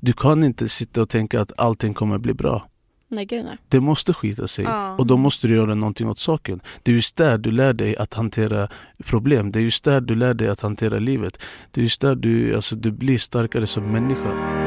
[0.00, 2.68] Du kan inte sitta och tänka att allting kommer bli bra.
[3.10, 3.58] Nej gud nej.
[3.68, 4.94] Det måste skita sig Ja.
[4.98, 6.60] och då måste du göra någonting åt saken.
[6.82, 8.68] Det är just där du lär dig att hantera
[9.04, 9.52] problem.
[9.52, 11.42] Det är just där du lär dig att hantera livet.
[11.70, 14.57] Det är just där du, alltså, du blir starkare som människa.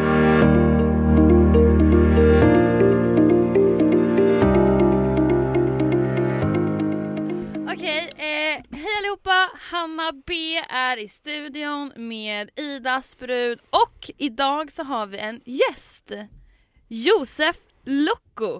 [9.72, 10.34] Hanna B
[10.70, 16.12] är i studion med Idas brud och idag så har vi en gäst.
[16.88, 18.60] Josef Locco.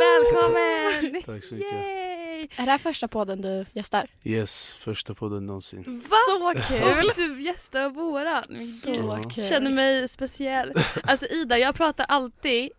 [0.00, 1.22] Välkommen!
[1.22, 1.72] Tack så mycket.
[1.72, 2.48] Yay!
[2.56, 4.06] Är det här första podden du gästar?
[4.24, 6.04] Yes, första podden någonsin.
[6.10, 6.16] Va?
[6.28, 7.08] Så kul!
[7.08, 8.66] Och du gästar våran.
[8.66, 9.44] Så kul.
[9.44, 10.72] Känner mig speciell.
[11.02, 12.70] Alltså Ida, jag pratar alltid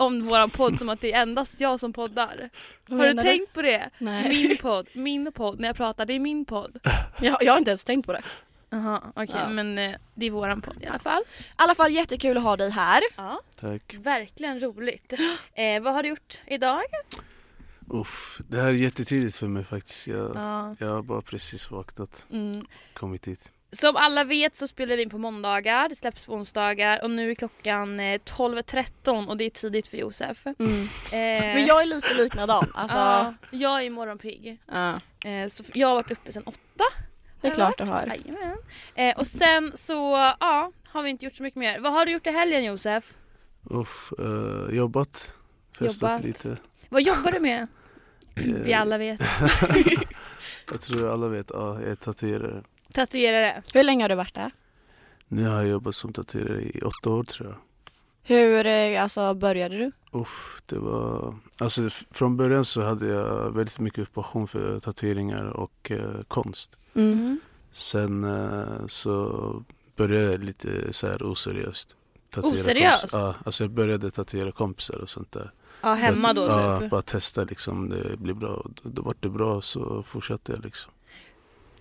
[0.00, 2.50] om våran podd som att det är endast jag som poddar.
[2.86, 3.90] Vad Har du menar tänkt på det?
[3.98, 4.28] Nej.
[4.28, 5.60] Min podd, min podd.
[5.60, 6.78] När jag pratar, det är min podd.
[7.20, 8.22] Jag, jag har inte ens tänkt på det.
[8.70, 9.48] Jaha, okej Ja.
[9.48, 11.22] men eh, det är våran podd i alla fall.
[11.40, 13.00] I alla fall jättekul att ha dig här.
[13.16, 13.94] Ja, Tack.
[13.98, 15.12] verkligen roligt.
[15.54, 16.80] Eh, vad har du gjort idag?
[17.90, 20.06] Uff, det här är jättetidigt för mig faktiskt.
[20.06, 20.74] Jag, Ja.
[20.78, 22.66] jag har bara precis vaknat, Mm.
[22.94, 23.52] kommit hit.
[23.72, 27.30] Som alla vet så spelar vi in på måndagar, det släpps på onsdagar och nu
[27.30, 30.46] är klockan eh, 12.13 och det är tidigt för Josef.
[30.46, 30.54] Eh,
[31.12, 32.64] Men jag är lite likadan.
[32.74, 34.58] Alltså, ja, jag är morgonpigg.
[34.66, 36.84] ja, Eh, så jag har varit uppe sedan åtta.
[37.40, 38.12] det är klart du har.
[38.94, 41.78] Eh, och sen så ja, har vi inte gjort så mycket mer.
[41.80, 43.14] Vad har du gjort i helgen Josef?
[43.70, 45.34] Uff, eh, jobbat,
[45.78, 46.24] festat Jobbat.
[46.24, 46.56] lite.
[46.88, 47.66] Vad jobbar du med?
[48.34, 49.20] Vi Eh, alla vet.
[50.70, 52.62] Jag tror alla vet, ja, jag är tatuerare.
[52.92, 53.62] Tatuerare.
[53.74, 54.50] Hur länge har du varit där?
[55.28, 57.56] Nu har jag jobbat som tatuerare i åtta år tror jag.
[58.22, 59.92] Hur eh, alltså, började du?
[60.12, 61.34] Uff, det var...
[61.60, 66.78] Alltså från början så hade jag väldigt mycket passion för tatueringar och eh, konst.
[66.94, 67.40] Mm.
[67.70, 69.62] Sen eh, så
[69.96, 71.96] började jag lite så här oseriöst.
[72.30, 73.06] Tatuera Oseriöst?
[73.12, 75.52] Ja, alltså jag började tatuera kompisar och sånt där.
[75.80, 76.90] Ja, hemma att- då Ja, typ.
[76.90, 78.66] bara testa liksom om det blir bra.
[78.82, 80.92] Då vart det bra så fortsatte jag liksom.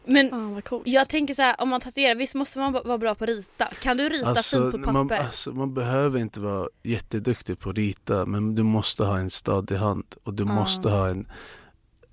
[0.07, 0.87] Men coolt.
[0.87, 3.65] jag tänker så här, om man tatuerar, visst måste man vara bra på att rita?
[3.81, 4.91] Kan du rita fint på papper?
[4.91, 9.29] man, alltså, man behöver inte vara jätteduktig på att rita men du måste ha en
[9.29, 10.53] stadig hand och du Ja.
[10.53, 11.27] måste ha en,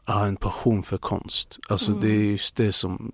[0.06, 1.58] ha en passion för konst.
[1.68, 2.00] Alltså Mm.
[2.00, 3.12] det är just det som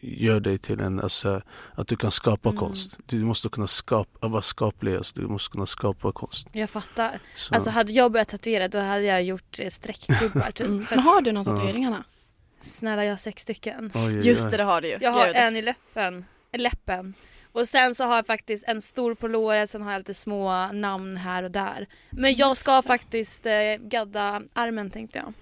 [0.00, 1.42] gör dig till en, alltså,
[1.74, 2.58] att du kan skapa Mm.
[2.60, 2.98] konst.
[3.06, 6.48] Du måste kunna skapa, vara skaplig, alltså, du måste kunna skapa konst.
[6.52, 7.20] Jag fattar.
[7.36, 10.66] Så, Alltså hade jag börjat tatuera då hade jag gjort eh, streckgubbar typ.
[10.66, 10.86] Mm.
[10.90, 11.56] Men har du några Ja.
[11.56, 12.04] tatueringarna?
[12.62, 13.90] Snälla jag har sex stycken.
[13.94, 14.26] oj, oj, oj.
[14.26, 14.98] Just det, det har du ju.
[15.00, 15.36] Jag har Gud.
[15.36, 17.14] en i läppen, läppen.
[17.52, 20.72] Och sen så har jag faktiskt en stor på låret, sen har jag lite små
[20.72, 21.86] namn här och där.
[22.10, 25.32] Men jag ska Just faktiskt eh, gadda armen tänkte jag.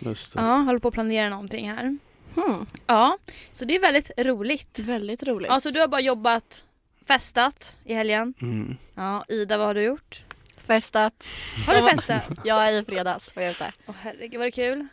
[0.00, 0.40] Just det.
[0.40, 1.98] Ja, håller på att planera någonting här.
[2.34, 2.66] Hmm.
[2.86, 3.18] Ja,
[3.52, 4.78] så det är väldigt roligt.
[4.78, 5.50] Väldigt roligt.
[5.50, 6.64] Ja, så du har bara jobbat,
[7.06, 8.34] festat i helgen.
[8.42, 8.76] Mm.
[8.94, 10.22] Ja, Ida vad har du gjort?
[10.56, 11.34] Festat.
[11.66, 12.30] Har du festat?
[12.44, 13.72] Jag är i fredags var jag ute.
[13.86, 14.86] Åh herregud var det kul?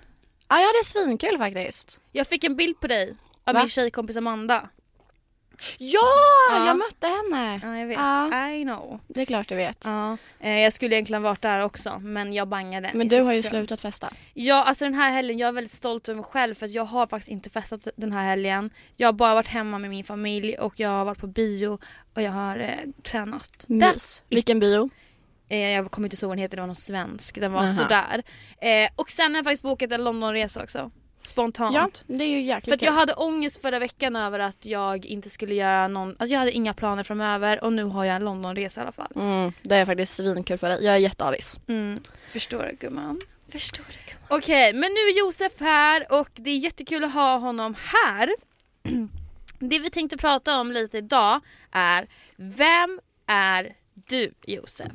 [0.51, 2.01] Ja, jag hade svinkul faktiskt.
[2.11, 3.59] Jag fick en bild på dig av Va?
[3.59, 4.69] min tjejkompis Amanda.
[5.77, 5.99] Ja,
[6.51, 6.65] Ja.
[6.67, 7.59] jag mötte henne.
[7.63, 7.97] Ja, jag vet.
[7.97, 8.49] Ja.
[8.51, 8.99] I know.
[9.07, 9.81] Det är klart du vet.
[9.85, 12.91] Ja, eh, jag skulle egentligen varit där också men jag bangade.
[12.93, 14.09] Men du har ju slutat festa.
[14.33, 16.83] Ja, alltså den här helgen, jag är väldigt stolt över mig själv för att jag
[16.85, 18.69] har faktiskt inte festat den här helgen.
[18.97, 21.79] Jag har bara varit hemma med min familj och jag har varit på bio
[22.13, 22.69] och jag har eh,
[23.03, 23.65] tränat.
[23.67, 24.23] Mys.
[24.29, 24.89] Vilken bio?
[25.51, 27.39] Eh, jag kommer inte ihåg vad den heter, det var någon svensk.
[27.39, 27.73] Den var Aha.
[27.73, 28.23] sådär.
[28.61, 30.91] Eh, och sen har jag faktiskt bokat en Londonresa också.
[31.23, 31.75] Spontant.
[32.07, 35.05] Ja, det är ju jäkligt För att jag hade ångest förra veckan över att jag
[35.05, 38.23] inte skulle göra någon, alltså jag hade inga planer framöver och nu har jag en
[38.23, 39.11] Londonresa i alla fall.
[39.15, 40.85] Mm, det är faktiskt svinkul för dig.
[40.85, 41.59] Jag är jätteavis.
[41.67, 41.97] Mm.
[42.31, 43.21] Förstår du gumman?
[43.51, 44.39] Förstår du gumman?
[44.39, 48.35] Okej, men nu är Josef här och det är jättekul att ha honom här.
[49.59, 51.41] Det vi tänkte prata om lite idag
[51.71, 54.91] är Vem är du Josef?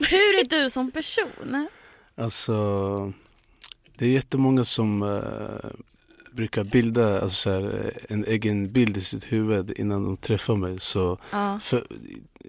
[0.00, 1.68] Hur är du som person?
[2.16, 3.12] Alltså,
[3.96, 5.70] det är jättemånga som eh,
[6.32, 10.56] brukar bilda alltså, så här, eh, en egen bild i sitt huvud innan de träffar
[10.56, 10.80] mig.
[10.80, 11.58] Så Ja.
[11.62, 11.86] för,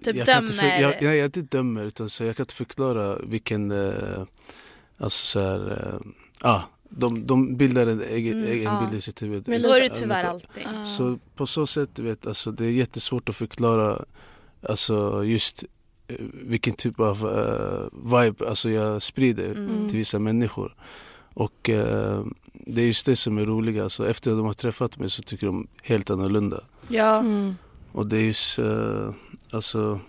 [0.04, 0.70] Typ jag kan inte dömer.
[0.76, 3.70] För, jag, jag, jag inte dömer, utan så jag kan inte förklara vilken...
[3.70, 4.22] Eh,
[4.98, 5.70] alltså så här...
[5.94, 8.80] Eh, ah, de, de bildar en egen, Mm, egen ja.
[8.80, 9.48] bild i sitt huvud.
[9.48, 10.66] Men Så är det tyvärr alltid.
[10.66, 10.84] Ah.
[10.84, 14.04] Så på så sätt, vet, alltså, det är jättesvårt att förklara
[14.68, 15.64] alltså, just
[16.32, 19.88] vilken typ av eh, vibe alltså, jag sprider Mm.
[19.88, 20.74] till vissa människor.
[21.34, 23.80] Och eh, det är just det som är roligt.
[23.82, 26.60] Alltså, efter att de har träffat mig så tycker de helt annorlunda.
[26.88, 27.18] Ja.
[27.18, 27.54] Mm.
[27.92, 29.10] Och det är just, eh,
[29.52, 30.00] alltså,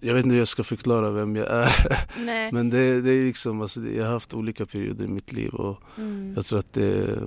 [0.00, 1.96] jag vet inte hur jag ska förklara vem jag är.
[2.18, 2.52] Nej.
[2.52, 5.82] Men det, det är liksom, alltså, jag har haft olika perioder i mitt liv och
[5.98, 6.32] Mm.
[6.36, 7.18] jag tror att det,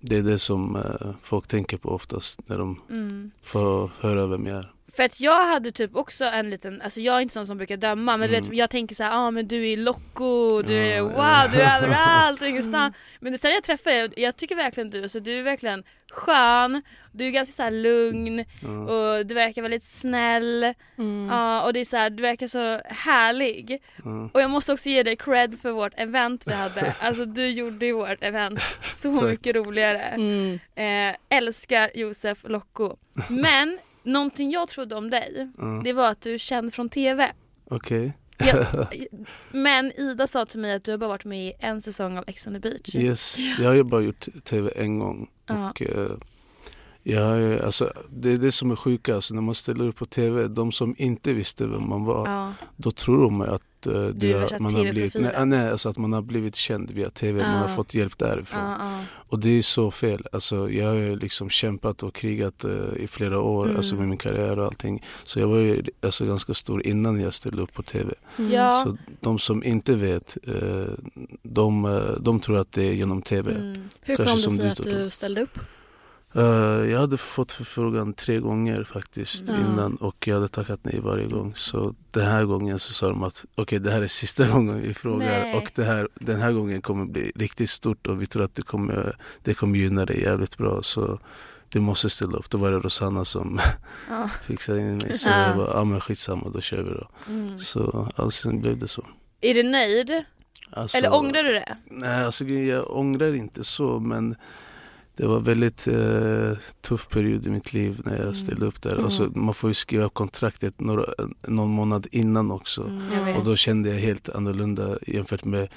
[0.00, 0.78] det är det som
[1.22, 3.30] folk tänker på oftast när de Mm.
[3.42, 4.72] får höra vem jag är.
[4.96, 7.76] För att jag hade typ också en liten, alltså jag är inte sån som brukar
[7.76, 8.56] döma men du vet Mm.
[8.56, 12.42] jag tänker så här, ah, men du är loco, du är wow, du är överallt
[12.42, 12.94] och ingenstans.
[13.20, 17.26] Men sen jag träffar dig, jag tycker verkligen du, alltså, du är verkligen skön, du
[17.26, 18.68] är ganska så här lugn Ja.
[18.78, 20.74] och du verkar väldigt snäll.
[20.98, 21.28] Mm.
[21.30, 23.82] Ja och det är så här, du verkar så härlig.
[24.04, 24.30] Ja.
[24.34, 26.94] Och jag måste också ge dig cred för vårt event vi hade.
[27.00, 30.00] Alltså du gjorde ju vårt event så mycket roligare.
[30.02, 30.58] Mm.
[30.74, 32.96] Eh, älskar Josef Locko.
[33.28, 35.80] Men någonting jag trodde om dig, Ja.
[35.84, 37.32] det var att du är känd från TV.
[37.70, 38.12] Okej.
[38.38, 38.66] Jag,
[39.50, 42.24] men Ida sa till mig att du har bara varit med i en säsong av
[42.26, 42.94] Ex on the beach.
[42.94, 45.30] Yes, jag har ju bara gjort tv en gång.
[45.46, 45.70] Ja.
[45.70, 46.10] Och, eh,
[47.02, 50.48] jag, alltså, det är det som är sjuka, alltså, när man ställer upp på tv,
[50.48, 52.52] de som inte visste vem man var, Ja.
[52.76, 56.12] då tror de att eh, Du har- man, har blivit, nej, nej, alltså att man
[56.12, 57.74] har blivit känd via tv, man har Ja.
[57.76, 58.60] fått hjälp därifrån.
[58.60, 58.98] Ja, ja.
[59.12, 60.26] Och det är ju så fel.
[60.32, 63.76] Alltså, jag har ju liksom kämpat och krigat eh, i flera år Mm.
[63.76, 65.02] alltså, med min karriär och allting.
[65.24, 68.14] Så jag var ju alltså, ganska stor innan jag ställde upp på tv.
[68.38, 68.50] Mm.
[68.52, 68.72] Ja.
[68.84, 70.86] Så de som inte vet, eh,
[71.42, 73.50] de, de tror att det är genom tv.
[73.54, 73.82] Mm.
[74.00, 75.58] Hur Kanske kom det som sig du att du ställde upp?
[76.34, 79.54] Eh, jag hade fått förfrågan tre gånger faktiskt Ja.
[79.56, 81.52] innan och jag hade tackat nej varje gång.
[81.56, 84.94] Så den här gången så sa de att okej det här är sista gången vi
[84.94, 85.54] frågar Nej.
[85.54, 88.62] och det här, den här gången kommer bli riktigt stort och vi tror att det
[88.62, 90.82] kommer, det kommer gynna dig jävligt bra.
[90.82, 91.18] Så
[91.68, 92.50] du måste ställa upp.
[92.50, 93.58] Då var det Rosanna som
[94.10, 94.30] Ja.
[94.46, 95.18] fixade in mig.
[95.18, 95.46] Så Ja.
[95.46, 97.08] jag bara, ja men skitsamma då kör vi då.
[97.28, 97.58] Mm.
[97.58, 99.06] Så alltså blev det så.
[99.40, 100.24] Är du nöjd?
[100.70, 101.76] Alltså, Eller ångrar du det?
[101.90, 104.36] Nej, alltså jag ångrar inte så men
[105.16, 108.34] det var väldigt eh, tuff period i mitt liv när jag Mm.
[108.34, 108.92] ställde upp där.
[108.92, 109.04] Mm.
[109.04, 111.04] Alltså, man får ju skriva kontraktet några,
[111.48, 112.82] någon månad innan också.
[112.82, 113.38] Mm, vet.
[113.38, 115.68] Och då kände jag helt annorlunda jämfört med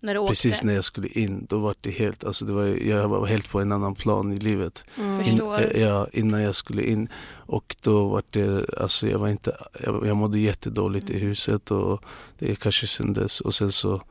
[0.00, 1.46] När precis när jag skulle in.
[1.48, 4.36] Då var det helt, alltså det var, jag var helt på en annan plan i
[4.36, 4.84] livet.
[4.98, 5.24] Mm.
[5.24, 5.60] Förstår.
[5.76, 7.08] eh, ja, innan jag skulle in.
[7.34, 11.26] Och då var det, alltså jag var inte, jag, jag mådde jättedåligt i Mm.
[11.28, 12.04] huset och
[12.38, 13.40] det kanske syndes.
[13.40, 14.02] Och sen så,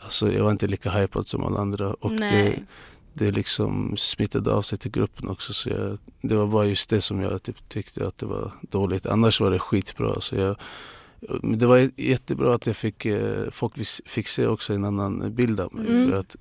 [0.00, 1.94] alltså jag var inte lika hypad som alla andra.
[1.94, 2.30] Och Nej.
[2.32, 2.62] det
[3.20, 5.52] liksom smittade av sig till gruppen också.
[5.52, 9.06] Så jag, det var bara just det som jag typ tyckte att det var dåligt.
[9.06, 10.20] Annars var det skitbra.
[10.20, 10.56] Så jag,
[11.42, 13.74] det var jättebra att jag fick, eh, folk
[14.06, 15.86] fick se också en annan bild av mig.
[15.88, 16.10] Mm.
[16.10, 16.36] För att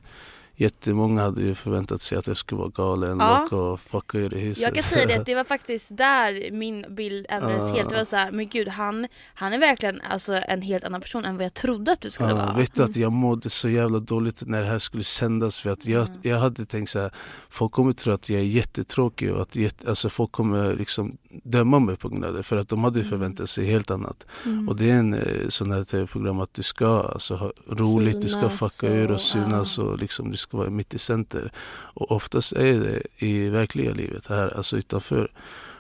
[0.56, 3.48] jättemånga hade ju förväntat sig att jag skulle vara galen, Ja.
[3.58, 4.64] och fucka ur i huset.
[4.64, 7.76] Jag kan säga det det var faktiskt där min bild ändrades Ja.
[7.76, 7.90] helt.
[7.90, 11.26] Det var så här, men gud han, han är verkligen alltså en helt annan person
[11.26, 12.54] än vad jag trodde att du skulle Ja, vara.
[12.54, 15.86] vet du att jag mådde så jävla dåligt när det här skulle sändas för att
[15.86, 16.20] jag, Mm.
[16.22, 17.12] jag hade tänkt så här,
[17.50, 21.96] folk kommer tro att jag är jättetråkig och att alltså folk kommer liksom döma mig
[21.98, 23.10] på grund av det för att de hade ju Mm.
[23.10, 24.26] förväntat sig helt annat.
[24.46, 24.70] Mm.
[24.70, 25.20] Och det är en eh,
[25.50, 29.12] sån här tv-program att du ska alltså, ha roligt, du ska Synas fucka ur och-
[29.16, 31.52] och synas och liksom, du ska vara mitt i center.
[31.96, 35.32] Och oftast är det i verkliga livet här, alltså utanför.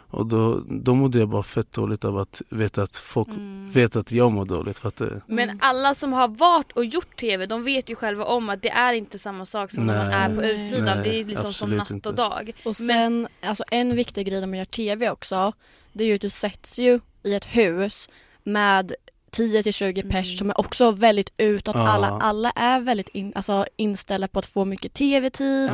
[0.09, 3.71] Och då, då mådde jag bara fett dåligt av att veta att folk Mm.
[3.71, 4.77] vet att jag mår dåligt.
[4.77, 5.21] Fattar du?
[5.33, 5.59] Men Mm.
[5.61, 8.93] alla som har varit och gjort TV de vet ju själva om att det är
[8.93, 10.85] inte samma sak som när man är på utsidan.
[10.85, 12.09] Nej, det är liksom som natt inte.
[12.09, 12.51] och dag.
[12.65, 15.53] Och sen, alltså en viktig grej när man gör TV också,
[15.93, 18.09] det är ju att du sätts ju i ett hus
[18.43, 18.95] med
[19.39, 20.09] 10-20 Mm.
[20.11, 21.75] pers som är också väldigt utåt.
[21.75, 21.87] Ja.
[21.89, 25.69] Alla, alla är väldigt in, alltså inställda på att få mycket TV-tid.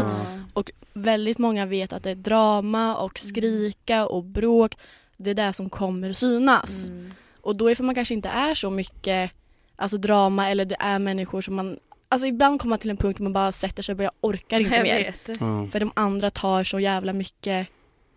[0.55, 0.63] Ja.
[0.93, 3.29] Väldigt många vet att det är drama och Mm.
[3.29, 4.77] skrika och bråk.
[5.17, 6.89] Det är det som kommer synas.
[6.89, 7.11] Mm.
[7.41, 9.31] Och då ifall man kanske inte är så mycket
[9.75, 11.77] alltså drama eller det är människor som man
[12.09, 14.11] Alltså ibland kommer man till en punkt där man bara sätter sig och bara jag
[14.21, 14.97] orkar inte Jag mer.
[15.03, 15.41] vet.
[15.41, 15.67] Ja.
[15.71, 17.67] För de andra tar så jävla mycket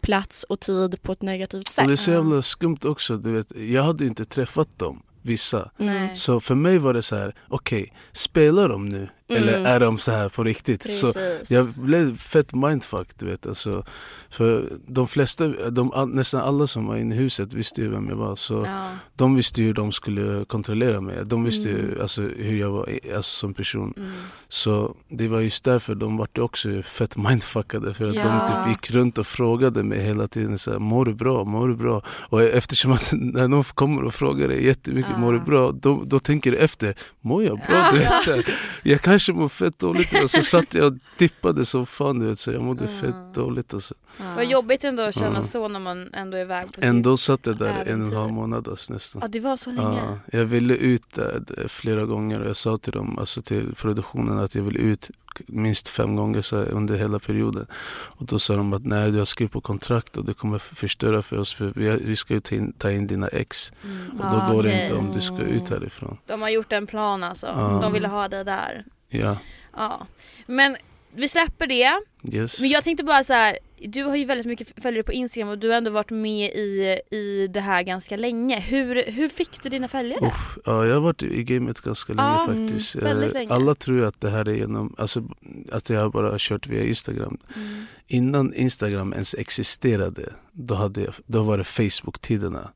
[0.00, 1.82] plats och tid på ett negativt sätt.
[1.82, 3.16] Och det är så jävla skumt också.
[3.16, 5.70] Du vet, jag hade inte träffat dem, vissa.
[5.78, 6.16] Mm.
[6.16, 9.08] Så för mig var det så här, okej, spelar de nu?
[9.28, 9.66] Eller Mm.
[9.66, 10.94] är de så här på riktigt?
[10.94, 11.50] Så Precis.
[11.50, 13.46] jag blev fett mindfuck, du vet.
[13.46, 13.84] Alltså,
[14.30, 18.16] för de flesta, de, nästan alla som var inne i huset visste ju vem jag
[18.16, 18.36] var.
[18.36, 18.88] Så Ja.
[19.16, 21.16] de visste ju hur de skulle kontrollera mig.
[21.24, 22.00] De visste ju Mm.
[22.02, 23.94] alltså, hur jag var alltså, som person.
[23.96, 24.10] Mm.
[24.48, 28.22] Så det var just därför de vart ju också fett mindfuckade för att Ja.
[28.22, 31.68] de typ gick runt och frågade mig hela tiden så här, mår du bra, mår
[31.68, 32.02] du bra?
[32.06, 35.18] Och eftersom att när någon kommer och frågar dig jättemycket, Ja.
[35.18, 35.72] mår du bra?
[35.72, 37.90] Då, då tänker du efter, mår jag bra?
[37.92, 41.64] Du vet, så här, jag kanske mår fett dåligt och så satt jag och dippade
[41.64, 43.00] som fan du vet, så jag mådde Ja.
[43.00, 43.94] fett dåligt alltså.
[44.36, 45.42] Vad jobbigt ändå att känna Ja.
[45.42, 46.80] så när man ändå är iväg på.
[46.84, 48.16] Ändå satt jag där en och en äventyr.
[48.16, 49.22] halv månad alltså, nästan.
[49.22, 49.98] Ja det var så länge.
[50.32, 54.38] Ja, jag ville ut där flera gånger och jag sa till dem, alltså till produktionen
[54.38, 55.10] att jag vill ut
[55.46, 57.66] minst fem gånger så här, under hela perioden.
[57.90, 61.22] Och då sa de att nej du har skrivit på kontrakt och det kommer förstöra
[61.22, 63.72] för oss för vi, vi ska ju ta in, ta in dina ex.
[63.84, 64.10] Mm.
[64.20, 64.82] Och då Ja, går det okej.
[64.82, 66.18] inte om du ska ut härifrån.
[66.26, 67.46] De har gjort en plan alltså.
[67.46, 67.78] Ja.
[67.82, 68.84] De ville ha dig där.
[69.08, 69.36] Ja,
[69.76, 70.06] Ja.
[70.46, 70.76] Men
[71.14, 72.00] vi släpper det.
[72.32, 72.60] Yes.
[72.60, 75.58] Men jag tänkte bara så här, du har ju väldigt mycket följare på Instagram och
[75.58, 78.60] du har ändå varit med i, i det här ganska länge.
[78.60, 80.26] Hur, hur fick du dina följare?
[80.26, 82.96] Uff, ja, jag har varit i gamet ganska länge Ja, faktiskt.
[82.96, 83.52] Eh, länge.
[83.52, 85.24] Alla tror att det här är genom, alltså,
[85.72, 87.38] att jag bara har kört via Instagram.
[87.56, 87.86] Mm.
[88.06, 92.70] Innan Instagram ens existerade, då, hade jag, då var det Facebook-tiderna.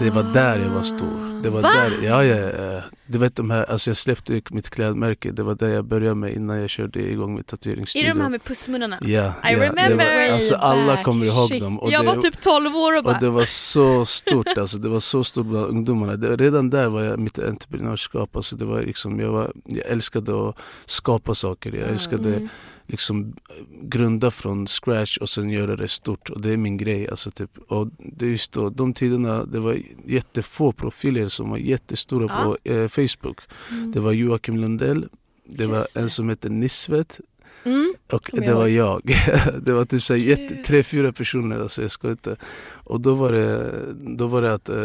[0.00, 1.42] Det var där jag var stor.
[1.42, 1.72] Det var Va?
[1.72, 2.82] där, ja, ja, ja.
[3.06, 6.32] Du vet de här, alltså jag släppte mitt klädmärke, det var där jag började med
[6.32, 8.42] innan jag körde igång med Är det de här med
[8.84, 9.32] pussmunnarna?
[9.42, 10.28] Ja, I ja, det remember.
[10.28, 11.60] var, alltså alla kommer ihåg Shit.
[11.62, 11.80] dem.
[11.80, 13.14] Och jag det, var typ 12 år och bara...
[13.14, 16.16] och det var så stort, alltså, det var så stort bland ungdomarna.
[16.16, 18.36] Det, redan där var jag mitt entreprenörskap.
[18.36, 22.48] Alltså, det var liksom, jag, var, jag älskade att skapa saker, jag älskade Mm.
[22.86, 23.36] liksom
[23.82, 26.30] grunda från scratch och sen göra det stort.
[26.30, 27.08] Och det är min grej.
[27.08, 27.58] Alltså, typ.
[27.68, 29.76] Och det är just då, de tiderna, det var
[30.06, 33.40] jättefå profiler som var jättestora på eh, Facebook.
[33.70, 33.92] Mm.
[33.92, 35.08] Det var Joakim Lundell,
[35.46, 37.20] det var en som hette Nisvet
[37.64, 37.94] Mm.
[38.12, 39.02] och det jag var jag.
[39.62, 42.36] det var typ så jätte, tre, fyra personer, alltså jag ska inte.
[42.72, 43.70] Och då var det,
[44.16, 44.76] då var det att eh,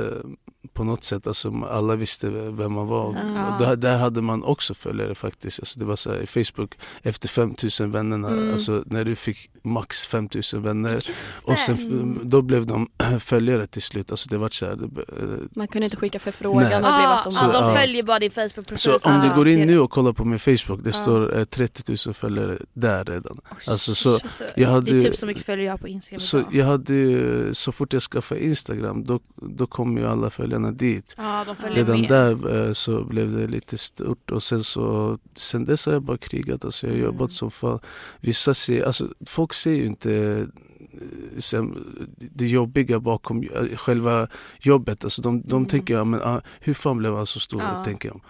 [0.74, 3.16] på något sätt, alltså, alla visste vem man var.
[3.38, 3.54] Ah.
[3.54, 5.60] Och där, där hade man också följare faktiskt.
[5.60, 8.54] Alltså, det var så här, i Facebook, efter 5000 vännerna, Mm.
[8.54, 11.00] alltså när du fick max 5000 vänner.
[11.44, 12.88] Och sen, då blev de
[13.20, 14.12] följare till slut.
[14.12, 17.24] Alltså det var så här, det, eh, Man kunde inte skicka förfrågan och blev Ah,
[17.25, 17.75] ah, de ja.
[17.75, 18.78] följer bara din Facebook-profil.
[18.78, 20.94] så om du ah, går in nu och kollar på min Facebook, det Ja.
[20.94, 23.39] står eh, 30 000 följare där redan.
[23.51, 25.88] Oj, alltså, så alltså, jag hade det är typ så mycket följare jag har på
[25.88, 26.56] Instagram Så idag.
[26.56, 31.15] jag hade så fort jag skaffade Instagram då, då kom ju alla följarna dit.
[31.18, 32.10] Ja, Redan med.
[32.10, 36.18] där eh, så blev det lite stort och sen så sen dess har jag bara
[36.18, 36.65] krigat.
[36.65, 37.06] Alltså jag har Mm.
[37.06, 37.79] jobbat som fan.
[38.22, 41.77] Vissa ser, alltså folk ser ju inte eh, sen,
[42.18, 44.27] det jobbiga bakom eh, själva
[44.62, 45.03] jobbet.
[45.03, 45.68] Alltså de, de Mm.
[45.68, 47.62] tänker, ja, men, ah, hur fan blev han så stor?
[47.62, 47.84] Ja.
[47.84, 48.22] Tänker jag.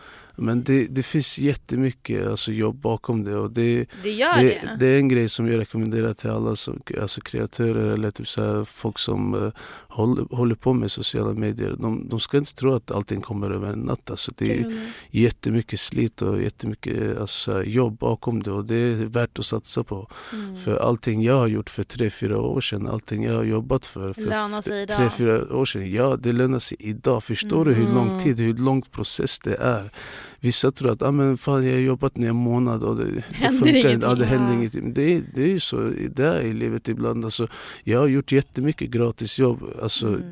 [0.42, 3.36] Men det, det finns jättemycket alltså, jobb bakom det.
[3.36, 4.88] Och det Det gör det, det.
[4.88, 8.64] är en grej som jag rekommenderar till alla som, alltså kreatörer eller typ så här,
[8.64, 9.52] folk som uh,
[9.88, 11.76] håller, håller på med sociala medier.
[11.80, 14.10] De, de ska inte tro att allting kommer över en natt.
[14.10, 14.78] Alltså, det är nej.
[15.10, 20.08] jättemycket slit och jättemycket alltså, jobb bakom det och det är värt att satsa på.
[20.34, 20.56] Mm.
[20.56, 24.14] För allting jag har gjort för tre fyra år sedan, allting jag har jobbat för
[24.14, 25.92] för tre fyra år sedan.
[25.92, 27.24] Ja, det lönar sig idag.
[27.24, 28.20] Förstår du hur lång Mm.
[28.20, 29.92] tid, hur lång process det är?
[30.40, 33.22] Vissa tror att ah, men fan, jag har jobbat nu en månad och det, det
[33.32, 34.08] Händer funkar inte.
[34.08, 34.94] Ja, det händer ingenting.
[34.94, 37.26] Det är, det är ju så det är i livet ibland.
[37.26, 37.48] Alltså,
[37.84, 39.64] jag har gjort jättemycket gratis jobb.
[39.82, 40.26] Alltså, Mm.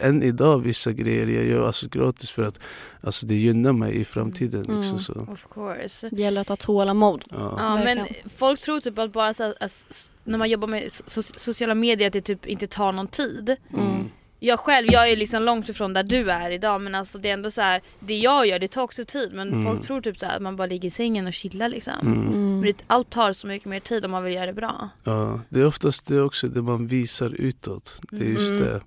[0.00, 2.58] Än idag vissa grejer jag gör alltså, gratis för att
[3.00, 4.64] alltså, det gynnar mig i framtiden.
[4.64, 4.76] Mm.
[4.80, 5.12] Liksom, så.
[5.32, 6.08] Of course.
[6.12, 7.24] Det gäller att ha tålamod.
[7.30, 7.54] Ja.
[7.58, 11.38] Ja, men folk tror typ att bara så, att, s- när man jobbar med so-
[11.38, 13.56] sociala medier att det typ inte tar någon tid.
[13.74, 14.10] Mm.
[14.42, 17.32] Jag själv, jag är liksom långt ifrån där du är idag men alltså det är
[17.32, 19.64] ändå så här, det jag gör det tar också tid men Mm.
[19.64, 21.92] folk tror typ så här att man bara ligger i sängen och chillar liksom.
[22.02, 22.12] Mm.
[22.20, 22.52] Mm.
[22.60, 24.88] Men det, allt tar så mycket mer tid om man vill göra det bra.
[25.04, 28.00] Ja, det är oftast det också det man visar utåt.
[28.10, 28.64] Det är just Mm.
[28.64, 28.80] det.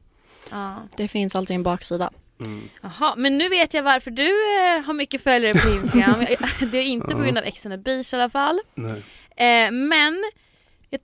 [0.51, 0.75] Ja.
[0.97, 2.09] Det finns alltid en baksida.
[2.39, 2.61] Mm.
[2.81, 6.15] Jaha, men nu vet jag varför du eh, har mycket följare på Instagram.
[6.71, 8.59] det är inte på grund av Ex on the beach i alla fall.
[8.75, 9.03] Nej.
[9.35, 10.23] Eh, men
[10.89, 10.99] jag,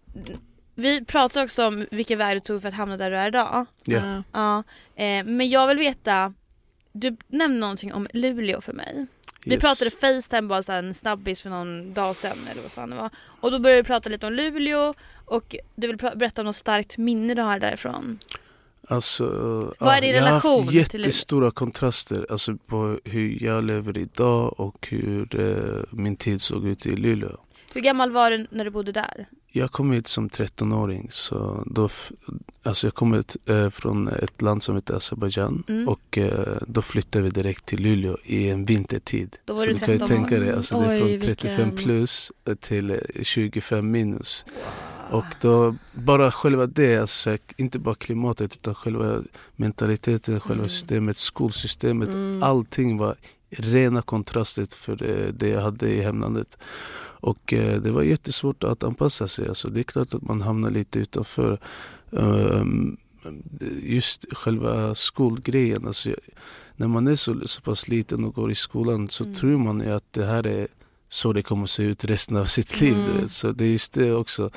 [0.80, 3.66] vi pratade också om vilka väg du tog för att hamna där du är idag.
[3.84, 3.98] Ja.
[3.98, 4.64] Eh, Ja,
[4.96, 6.34] eh, men jag vill veta,
[6.92, 9.06] du nämnde någonting om Luleå för mig.
[9.44, 9.62] Vi Yes.
[9.62, 12.96] pratade Facetime bara så här en snabbis för någon dag sedan eller vad fan det
[12.96, 13.10] var.
[13.42, 14.94] Och då började vi prata lite om Luleå
[15.26, 18.20] och du vill berätta om något starkt minne du har därifrån.
[18.88, 19.26] Alltså,
[19.80, 23.98] Vad är din jag har relation haft till jättestora kontraster alltså på hur jag lever
[23.98, 27.38] idag och hur eh, min tid såg ut i Luleå.
[27.74, 29.28] Hur gammal var du när du bodde där?
[29.52, 31.08] Jag kom hit som 13-åring.
[31.12, 31.90] Så då,
[32.64, 35.88] alltså jag kom hit, eh, från ett land som heter Azerbajdzjan Mm.
[35.88, 39.38] och eh, då flyttade vi direkt till Luleå i en vintertid.
[39.46, 41.70] Då var så du du kan ju 13 tänka dig, alltså det är från 35
[41.70, 44.46] vilken- plus till eh, 25 minus.
[45.12, 49.22] Och då, bara själva det, alltså, inte bara klimatet utan själva
[49.56, 50.70] mentaliteten, själva Mm.
[50.70, 52.44] systemet, skolsystemet, Mm.
[52.44, 53.16] allting var
[53.50, 56.58] rena kontraster för det, det jag hade i hemlandet.
[57.20, 59.48] Och eh, det var jättesvårt att anpassa sig.
[59.48, 61.60] Alltså, det är klart att man hamnar lite utanför.
[62.12, 62.98] Ehm,
[63.84, 65.88] just själva skolgrejen.
[65.88, 66.10] Alltså,
[66.76, 69.36] när man är så, så pass liten och går i skolan så Mm.
[69.36, 70.68] tror man ju att det här är
[71.10, 72.94] så det kommer se ut resten av sitt liv.
[72.94, 73.30] Mm.
[73.30, 74.50] Så det är just det också.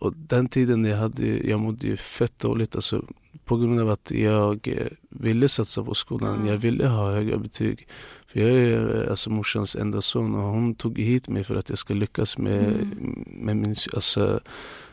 [0.00, 2.74] Och den tiden jag hade, jag mådde ju fett dåligt.
[2.76, 3.04] Alltså,
[3.44, 6.34] på grund av att jag eh, ville satsa på skolan.
[6.34, 6.46] Mm.
[6.46, 7.88] Jag ville ha höga betyg.
[8.28, 11.78] För jag är alltså morsans enda son och hon tog hit mig för att jag
[11.78, 13.24] ska lyckas med, Mm.
[13.26, 14.40] med, min, alltså,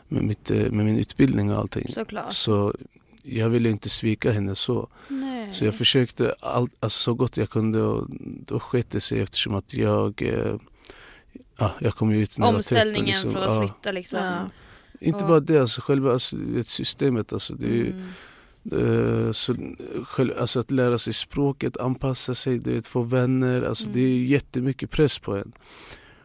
[0.08, 1.92] med, mitt, eh, med min utbildning och allting.
[1.92, 2.32] Såklart.
[2.32, 2.74] Så
[3.22, 4.88] jag ville inte svika henne så.
[5.08, 5.52] Nej.
[5.54, 8.06] Så jag försökte allt, alltså, så gott jag kunde och
[8.46, 10.54] då sket det sig eftersom att jag, eh,
[11.58, 12.76] ja, jag kom ju ut när jag var 13.
[12.76, 13.32] Omställningen Liksom.
[13.32, 13.60] från att Ja.
[13.68, 14.18] flytta liksom.
[14.24, 14.50] Ja.
[15.00, 15.28] Inte Ja.
[15.28, 17.32] bara det, alltså själva alltså, systemet.
[17.32, 17.98] Alltså, det är, ju- Mm.
[18.00, 18.06] eh,
[19.32, 19.54] så,
[20.04, 23.62] själv, alltså att lära sig språket, anpassa sig, du vet, få vänner.
[23.62, 23.92] Alltså, Mm.
[23.94, 25.52] Det är ju jättemycket press på en.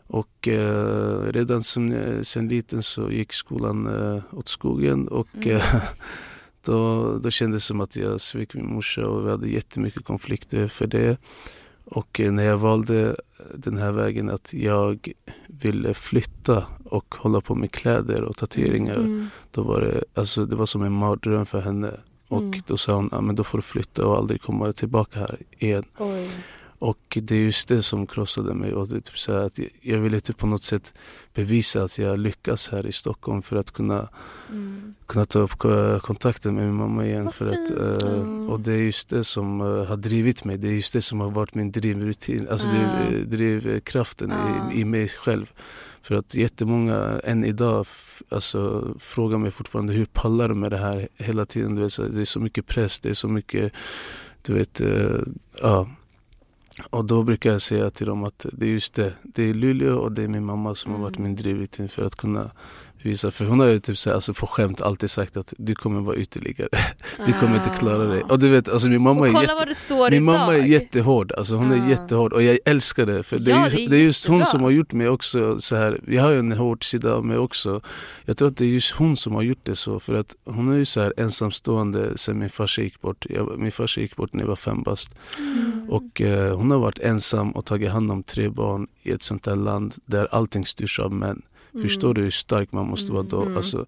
[0.07, 5.49] Och eh, redan som, jag- sen liten så gick skolan eh, åt skogen och Mm.
[5.57, 5.75] eh,
[6.65, 10.67] då, då kändes det som att jag svek min morsa och vi hade jättemycket konflikter
[10.67, 11.17] för det.
[11.85, 13.15] Och eh, när jag valde
[13.55, 15.11] den här vägen att jag
[15.47, 19.27] ville flytta och hålla på med kläder och tatueringar Mm.
[19.51, 21.91] då var det, alltså, det var som en mardröm för henne.
[22.31, 22.61] Och Mm.
[22.67, 25.83] då sa hon, ja, men då får du flytta och aldrig komma tillbaka här igen.
[25.97, 26.29] Oj.
[26.79, 28.73] Och det är just det som krossade mig.
[28.73, 30.93] Och det typ så att jag, jag ville typ på något sätt
[31.33, 34.07] bevisa att jag lyckas här i Stockholm för att kunna,
[34.49, 34.95] Mm.
[35.05, 37.25] kunna ta upp ko- kontakten med min mamma igen.
[37.25, 37.79] Vad för att, fint.
[38.03, 38.49] eh, Mm.
[38.49, 40.57] och det är just det som eh, har drivit mig.
[40.57, 42.47] Det är just det som har varit min drivrutin.
[42.51, 42.73] Alltså Ah.
[42.73, 44.33] det, är, drivkraften
[44.71, 45.51] i, i mig själv.
[46.01, 47.85] För att jättemånga än idag
[48.29, 51.75] alltså, frågar mig fortfarande hur pallar du med det här hela tiden.
[51.75, 53.73] Du vet, så det är så mycket press, det är så mycket,
[54.41, 55.19] du vet, eh,
[55.61, 55.89] ja.
[56.89, 59.13] Och då brukar jag säga till dem att det är just det.
[59.23, 61.29] Det är Luleå och det är min mamma som har varit Mm.
[61.31, 62.51] min drivrutin för att kunna
[63.05, 63.31] visa.
[63.31, 66.01] För hon har ju typ så här, alltså på skämt alltid sagt att du kommer
[66.01, 66.69] vara ytterligare.
[67.25, 68.23] Du kommer inte klara dig.
[68.23, 70.09] Och du vet, alltså min mamma Och är jätte...
[70.11, 71.75] Min mamma är jättehård, alltså hon Ah.
[71.75, 74.45] är jättehård och jag älskar det för det är, Ja, just, det är just hon
[74.45, 75.99] som har gjort mig också så här.
[76.07, 77.81] Jag har ju en hård sida av mig också.
[78.25, 80.71] Jag tror att det är just hon som har gjort det så för att hon
[80.73, 83.25] är ju så här ensamstående sen min farsa gick bort.
[83.29, 85.89] Jag, min farsa gick bort när jag var fem bast Mm.
[85.89, 89.45] och eh, hon har varit ensam och tagit hand om tre barn i ett sånt
[89.45, 91.41] här land där allting styrs av män.
[91.73, 91.83] Mm.
[91.83, 93.41] Förstår du hur stark man måste vara då?
[93.41, 93.57] Mm.
[93.57, 93.85] Alltså,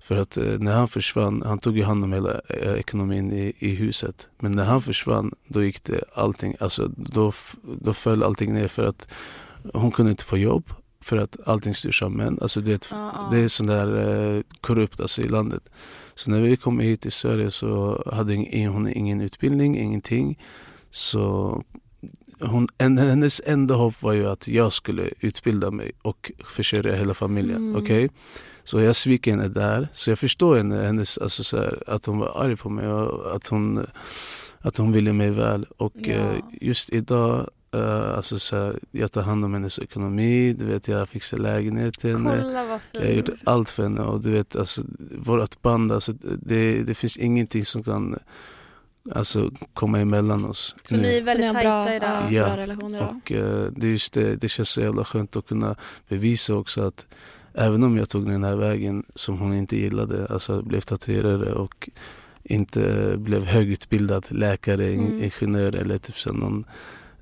[0.00, 3.52] för att eh, när han försvann, han tog ju hand om hela eh, ekonomin i,
[3.58, 4.28] i huset.
[4.38, 8.84] Men när han försvann, då gick det allting, alltså då, då föll allting ner för
[8.84, 9.08] att
[9.72, 10.72] hon kunde inte få jobb.
[11.00, 12.38] För att allting styrs av män.
[12.42, 13.28] Alltså det, ja.
[13.32, 13.88] det är sån där
[14.36, 15.62] eh, korrupt alltså, i landet.
[16.14, 18.34] Så när vi kom hit till Sverige så hade
[18.68, 20.38] hon ingen utbildning, ingenting.
[20.90, 21.62] Så
[22.42, 27.14] hon, en, hennes enda hopp var ju att jag skulle utbilda mig och försörja hela
[27.14, 27.56] familjen.
[27.56, 27.82] Mm.
[27.82, 28.08] Okej?
[28.64, 29.88] Så jag svek henne där.
[29.92, 33.36] Så jag förstår henne, hennes, alltså så här, att hon var arg på mig och
[33.36, 33.86] att hon,
[34.58, 35.66] att hon ville mig väl.
[35.76, 36.12] Och Ja.
[36.12, 40.88] eh, just idag, eh, alltså så här, jag tar hand om hennes ekonomi, du vet,
[40.88, 42.30] jag fixar lägenhet till henne.
[42.92, 44.82] Jag har gjort allt för henne och du vet, alltså,
[45.18, 46.12] vårt band, alltså,
[46.42, 48.18] det, det finns ingenting som kan
[49.10, 50.76] alltså, komma emellan oss.
[50.84, 51.02] Så nu.
[51.02, 52.32] ni är ni väldigt tajta idag?
[52.32, 53.08] ja, bra?
[53.08, 55.76] Och eh, det är just det, det känns så jävla skönt att kunna
[56.08, 57.06] bevisa också att
[57.54, 61.90] även om jag tog den här vägen som hon inte gillade, alltså blev tatuerare och
[62.42, 65.22] inte blev högutbildad läkare, Mm.
[65.22, 66.64] ingenjör eller typ så någon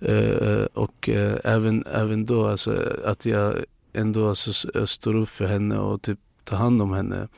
[0.00, 3.54] eh, och eh, även, även då alltså att jag
[3.92, 7.28] ändå alltså, står upp för henne och typ tar hand om henne.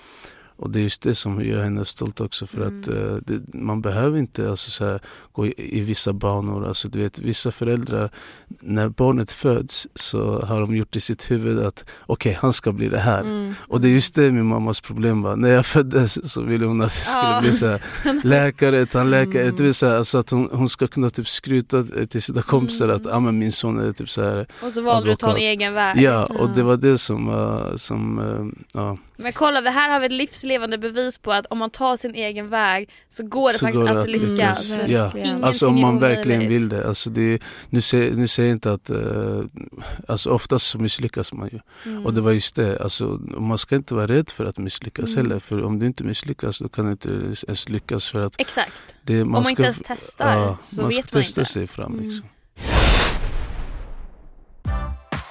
[0.63, 2.99] Och det är just det som gör henne stolt också för att Mm.
[3.11, 5.01] eh, det, man behöver inte alltså, så här,
[5.33, 6.67] gå i, i vissa banor.
[6.67, 8.11] Alltså, du vet, vissa föräldrar,
[8.63, 12.89] när barnet föds så har de gjort i sitt huvud att okej, han ska bli
[12.89, 13.21] det här.
[13.21, 13.55] Mm.
[13.61, 15.37] Och det är just det min mammas problem var.
[15.37, 17.41] När jag föddes så ville hon att jag skulle Ja.
[17.41, 17.81] bli så här,
[18.25, 19.43] läkare, tandläkare.
[19.43, 19.57] Mm.
[19.57, 22.85] Du vet, så här, alltså att hon, hon ska kunna typ skryta till sina kompisar
[22.85, 22.97] Mm.
[22.97, 24.47] att ah, men min son är typ så här.
[24.63, 26.03] Och så valde du att ta en egen väg.
[26.03, 26.53] Ja, och Ja.
[26.55, 28.99] det var det som, var som eh, ja.
[29.17, 32.15] Men kolla, det här har vi ett livslevande bevis på att om man tar sin
[32.15, 34.71] egen väg så går det Så faktiskt går det alltid att lyckas.
[34.71, 34.89] lyckas.
[34.91, 35.11] Ja.
[35.19, 36.89] Ingenting Alltså om man verkligen vill det.
[36.89, 37.39] Alltså det
[37.71, 39.41] nu, säger, nu säger jag inte att, eh,
[40.09, 41.59] alltså oftast så misslyckas man ju.
[41.91, 42.07] Mm.
[42.07, 43.05] Och det var just det, alltså,
[43.39, 45.27] man ska inte vara rädd för att misslyckas Mm.
[45.27, 45.41] heller.
[45.41, 47.09] För om du inte misslyckas då kan du inte
[47.47, 48.09] ens lyckas.
[48.09, 48.83] För att Exakt.
[49.03, 51.51] det, man Om man ska, inte ens testar så man vet ska man testa inte.
[51.53, 51.93] sig fram.
[51.99, 52.23] Mm.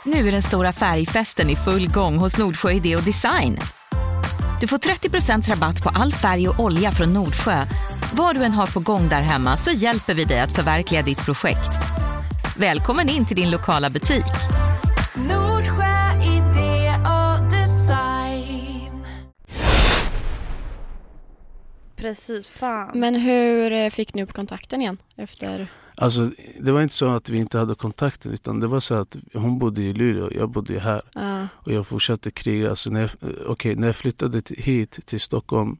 [0.06, 3.58] Nu är den stora färgfesten i full gång hos Nordsjö Idé och Design.
[4.62, 7.66] Du får 30% rabatt på all färg och olja från Nordsjö.
[8.14, 11.26] Vad du än har på gång där hemma så hjälper vi dig att förverkliga ditt
[11.26, 11.70] projekt.
[12.58, 14.26] Välkommen in till din lokala butik.
[15.16, 19.06] Nordsjö idé och design.
[21.96, 22.92] Precis, fan.
[23.00, 25.68] Men hur eh, fick ni upp kontakten igen efter?
[25.96, 29.18] Alltså, det var inte så att vi inte hade kontakten utan det var så att
[29.34, 31.02] hon bodde i Luleå och jag bodde här.
[31.14, 31.48] Ja.
[31.54, 32.70] Och jag fortsatte kriga.
[32.70, 33.10] Alltså när, jag,
[33.48, 35.78] okej, när jag flyttade hit till Stockholm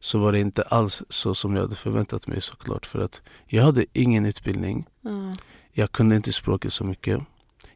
[0.00, 2.86] så var det inte alls så som jag hade förväntat mig såklart.
[2.86, 4.86] För att jag hade ingen utbildning.
[5.00, 5.32] ja.
[5.72, 7.20] Jag kunde inte språket så mycket.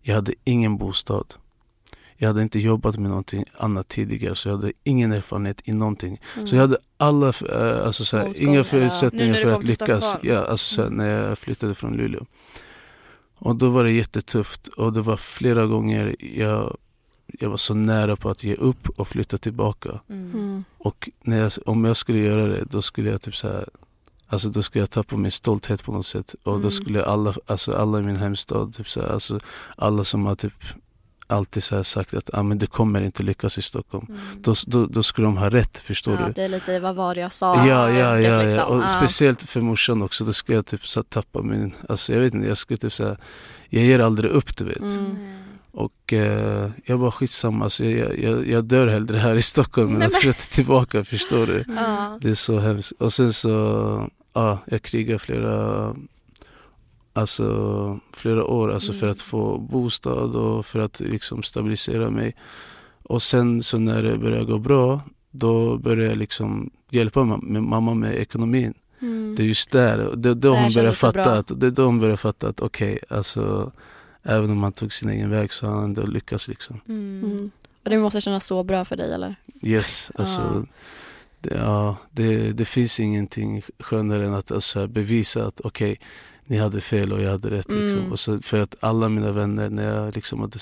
[0.02, 1.34] Jag hade ingen bostad.
[2.24, 6.20] Jag hade inte jobbat med någonting annat tidigare så jag hade ingen erfarenhet i någonting.
[6.34, 6.46] Mm.
[6.46, 10.16] Så jag hade alla, äh, alltså såhär, inga förutsättningar för att lyckas.
[10.22, 10.98] Ja, alltså såhär, Mm.
[10.98, 12.26] när jag flyttade från Luleå.
[13.38, 16.76] Och då var det jättetufft och det var flera gånger jag,
[17.26, 20.00] jag var så nära på att ge upp och flytta tillbaka.
[20.08, 20.30] Mm.
[20.34, 20.64] Mm.
[20.78, 23.68] Och när jag, om jag skulle göra det, då skulle jag typ så här,
[24.26, 26.34] Alltså då skulle jag tappa min stolthet på något sätt.
[26.42, 26.62] Och Mm.
[26.62, 29.40] då skulle alla, alltså alla i min hemstad, typ så här, alltså
[29.76, 30.52] alla som har typ
[31.26, 34.06] alltid så sagt att ah, men det kommer inte lyckas i Stockholm.
[34.08, 34.20] Mm.
[34.42, 36.32] Då, då, då skulle de ha rätt, förstår Ja, du?
[36.32, 37.66] det är lite vad var det jag sa?
[37.66, 38.42] Ja, ja, ja, ja.
[38.42, 38.68] liksom.
[38.76, 38.88] Och Ja.
[38.88, 42.48] speciellt för morsan också, då skulle jag typ så tappa min, alltså jag vet inte,
[42.48, 43.16] jag skulle typ säga
[43.68, 44.76] jag ger aldrig upp du vet.
[44.80, 45.16] Mm.
[45.72, 50.02] Och eh, jag bara skitsamma, alltså, jag, jag, jag dör hellre här i Stockholm än
[50.06, 51.64] att flytta tillbaka, förstår du?
[51.76, 52.18] Ja.
[52.20, 52.92] Det är så hemskt.
[52.98, 55.94] Och sen så, ja, jag krigar flera,
[57.14, 59.10] alltså flera år alltså för Mm.
[59.12, 62.36] att få bostad och för att liksom stabilisera mig.
[63.02, 65.00] Och sen så när det började gå bra,
[65.30, 68.74] då började jag liksom hjälpa mamma med ekonomin.
[69.00, 69.34] Mm.
[69.36, 72.00] Det är just där, det då Där hon det fatta att, det är då hon
[72.00, 73.72] börjar fatta att okej, alltså
[74.22, 76.80] även om han tog sin egen väg så har han ändå lyckats liksom.
[76.88, 77.24] Mm.
[77.24, 77.50] Mm.
[77.84, 79.34] Och det måste kännas så bra för dig eller?
[79.62, 80.64] Yes, alltså Ja.
[81.40, 86.00] det, ja, det, det finns ingenting skönare än att alltså, bevisa att okej,
[86.46, 87.70] ni hade fel och jag hade rätt.
[87.70, 87.98] Liksom.
[87.98, 88.12] Mm.
[88.12, 90.58] Och så, för att alla mina vänner, när jag, liksom hade,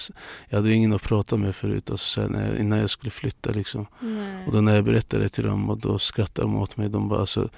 [0.49, 3.51] jag hade ingen att prata med förut, alltså, så när jag, innan jag skulle flytta.
[3.51, 3.87] Liksom.
[4.01, 4.47] Nej.
[4.47, 6.89] Och då när jag berättade till dem och då skrattade de åt mig.
[6.89, 7.49] De bara alltså,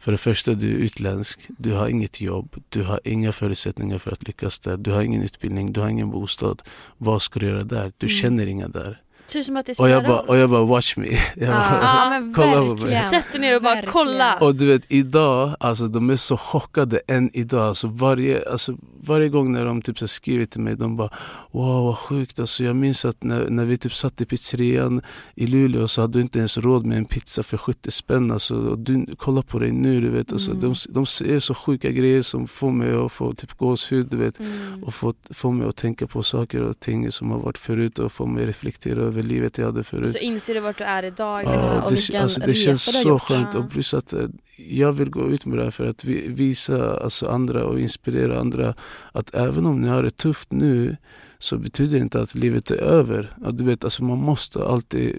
[0.00, 4.12] för det första, du är utländsk, du har inget jobb, du har inga förutsättningar för
[4.12, 6.62] att lyckas där, du har ingen utbildning, du har ingen bostad.
[6.98, 7.92] Vad ska du göra där?
[7.98, 8.16] Du Mm.
[8.16, 9.00] känner inga där.
[9.28, 10.28] Typ som att det Och spelar jag bara, roll.
[10.28, 11.08] och jag bara watch me.
[11.36, 13.04] Jag bara, Ja, men Kolla på mig.
[13.10, 13.92] Sätt dig ner och bara Verkligen.
[13.92, 14.34] kolla.
[14.40, 17.68] Och du vet idag, alltså de är så chockade än idag.
[17.68, 21.10] Alltså varje, alltså varje gång när de typ så skriver till mig, de bara
[21.50, 22.38] wow vad sjukt.
[22.40, 25.02] Alltså jag minns att när, när vi typ satt i pizzerian
[25.34, 28.30] i Luleå så hade du inte ens råd med en pizza för 70 spänn.
[28.30, 30.32] Alltså, och du, kolla på dig nu, du vet.
[30.32, 30.60] Alltså, Mm.
[30.62, 34.40] de, de säger så sjuka grejer som får mig att få typ gåshud, du vet.
[34.40, 34.84] Mm.
[34.84, 38.12] Och få, få mig att tänka på saker och ting som har varit förut och
[38.12, 40.12] få mig att reflektera över livet jag hade förut.
[40.12, 41.44] Så inser du vart du är idag.
[41.44, 41.76] Ja, liksom.
[41.82, 44.26] och det, vilken alltså, det känns så skönt och plus att eh,
[44.56, 48.40] jag vill gå ut med det här för att vi, visa alltså, andra och inspirera
[48.40, 48.74] andra
[49.12, 50.96] att även om ni har det tufft nu
[51.38, 53.32] så betyder det inte att livet är över.
[53.44, 55.18] Ja, du vet, alltså, man måste alltid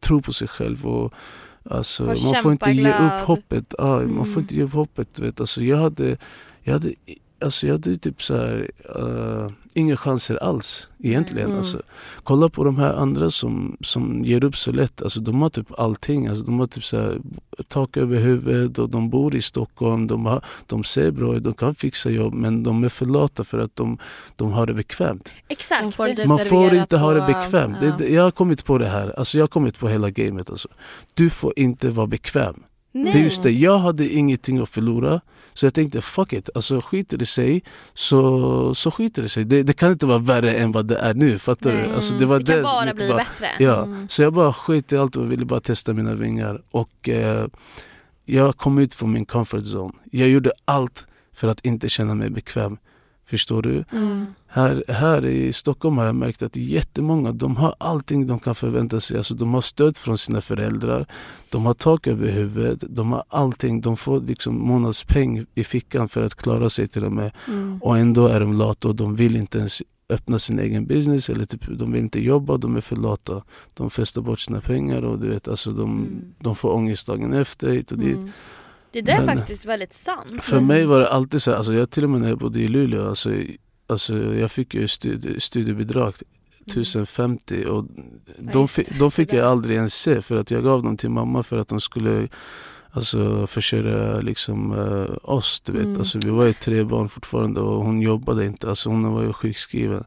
[0.00, 1.12] tro på sig själv och
[1.70, 3.74] alltså, man får inte ge upp hoppet.
[3.78, 4.38] Ja, Man får Mm.
[4.38, 5.08] inte ge upp hoppet.
[5.14, 5.40] Du vet.
[5.40, 6.16] Alltså, jag hade,
[6.62, 6.94] jag hade
[7.44, 11.46] Alltså jag hade typ så här, eh, inga chanser alls egentligen.
[11.46, 11.58] Mm.
[11.58, 11.82] Alltså,
[12.24, 15.02] kolla på de här andra som, som ger upp så lätt.
[15.02, 16.26] Alltså, de har typ allting.
[16.26, 17.18] Alltså, de har typ så här,
[17.68, 20.06] tak över huvudet och de bor i Stockholm.
[20.06, 23.44] De, har, de ser bra ut, de kan fixa jobb men de är för lata
[23.44, 23.98] för att de,
[24.36, 25.32] de har det bekvämt.
[25.48, 25.82] Exakt.
[25.82, 27.76] De får Man får inte ha det på- bekvämt.
[27.80, 27.86] ja.
[27.86, 29.14] Det, det, jag har kommit på det här.
[29.18, 30.50] Alltså, jag har kommit på hela gamet.
[30.50, 30.68] Alltså.
[31.14, 32.62] Du får inte vara bekväm.
[33.04, 33.22] Nej.
[33.22, 35.20] Just det, jag hade ingenting att förlora.
[35.54, 37.62] Så jag tänkte fuck it, alltså skiter det sig
[37.94, 39.44] så, så skiter det sig.
[39.44, 41.94] Det, det kan inte vara värre än vad det är nu, fattar du?
[41.94, 43.48] Alltså, det var det kan det bara bli var- bättre.
[43.58, 44.08] Ja, Mm.
[44.08, 46.62] så jag bara skit i allt och ville bara testa mina vingar.
[46.70, 47.46] Och eh,
[48.24, 49.92] jag kom ut från min comfort zone.
[50.12, 52.76] Jag gjorde allt för att inte känna mig bekväm.
[53.28, 53.84] Förstår du?
[53.92, 54.26] Mm.
[54.48, 59.00] Här, här i Stockholm har jag märkt att jättemånga de har allting de kan förvänta
[59.00, 59.16] sig.
[59.16, 61.06] Alltså, de har stöd från sina föräldrar,
[61.50, 63.80] de har tak över huvudet, de har allting.
[63.80, 67.30] De får liksom månadspeng i fickan för att klara sig till och med.
[67.48, 67.78] Mm.
[67.82, 71.44] Och ändå är de lata och de vill inte ens öppna sin egen business eller
[71.44, 73.42] typ, de vill inte jobba, de är för lata.
[73.74, 76.24] De festar bort sina pengar och du vet, alltså, de, Mm.
[76.38, 78.18] de får ångest dagen efter hit och dit.
[78.98, 79.04] Mm.
[79.04, 80.44] Det där är Men- faktiskt väldigt sant.
[80.44, 82.60] För mig var det alltid så här, alltså jag till och med när jag bodde
[82.60, 83.30] i Luleå, alltså,
[83.86, 86.14] alltså jag fick ju studie, studiebidrag
[86.66, 87.84] 1050 och
[88.38, 91.58] de, de fick jag aldrig ens se för att jag gav dem till mamma för
[91.58, 92.28] att de skulle
[92.96, 95.84] Alltså försörja liksom eh, oss du vet.
[95.84, 95.98] Mm.
[95.98, 98.68] Alltså, vi var ju tre barn fortfarande och hon jobbade inte.
[98.68, 100.04] Alltså, hon var ju sjukskriven.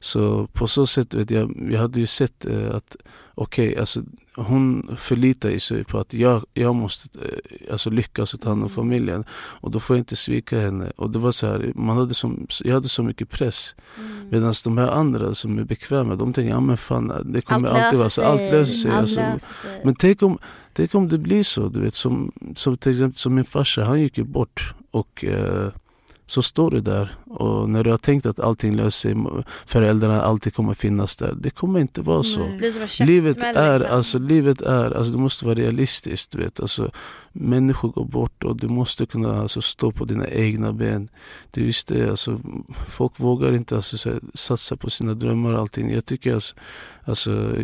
[0.00, 2.96] Så på så sätt vet jag, jag hade ju sett eh, att
[3.38, 4.02] okej, alltså
[4.36, 8.66] hon förlitar sig på att jag, jag måste eh, alltså, lyckas och ta hand om
[8.66, 8.74] Mm.
[8.74, 9.24] familjen.
[9.30, 10.92] Och då får jag inte svika henne.
[10.96, 13.74] Och det var så här, man hade som, jag hade så mycket press.
[13.98, 14.28] Mm.
[14.30, 17.78] Medan de här andra som är bekväma, de tänker ja men fan det kommer Allt
[17.84, 18.22] alltid vara så.
[18.24, 18.90] Allt löser sig.
[18.90, 19.80] Allt Alltså, löser sig.
[19.84, 20.38] men tänk om,
[20.72, 24.00] tänk om det blir så, du vet, som, som till exempel som min farsa, han
[24.00, 25.68] gick ju bort och eh,
[26.30, 30.54] så står du där och när du har tänkt att allting löser sig, föräldrarna alltid
[30.54, 31.34] kommer finnas där.
[31.40, 32.40] Det kommer inte vara så.
[32.40, 33.96] Det Livet är, liksom.
[33.96, 36.30] alltså, livet är, alltså, du måste vara realistisk.
[36.30, 36.60] Du vet.
[36.60, 36.90] Alltså,
[37.32, 41.08] människor går bort och du måste kunna alltså, stå på dina egna ben.
[41.50, 42.38] Det är just det, alltså,
[42.88, 45.92] folk vågar inte alltså, satsa på sina drömmar och allting.
[45.92, 46.54] Jag tycker alltså,
[47.04, 47.54] alltså,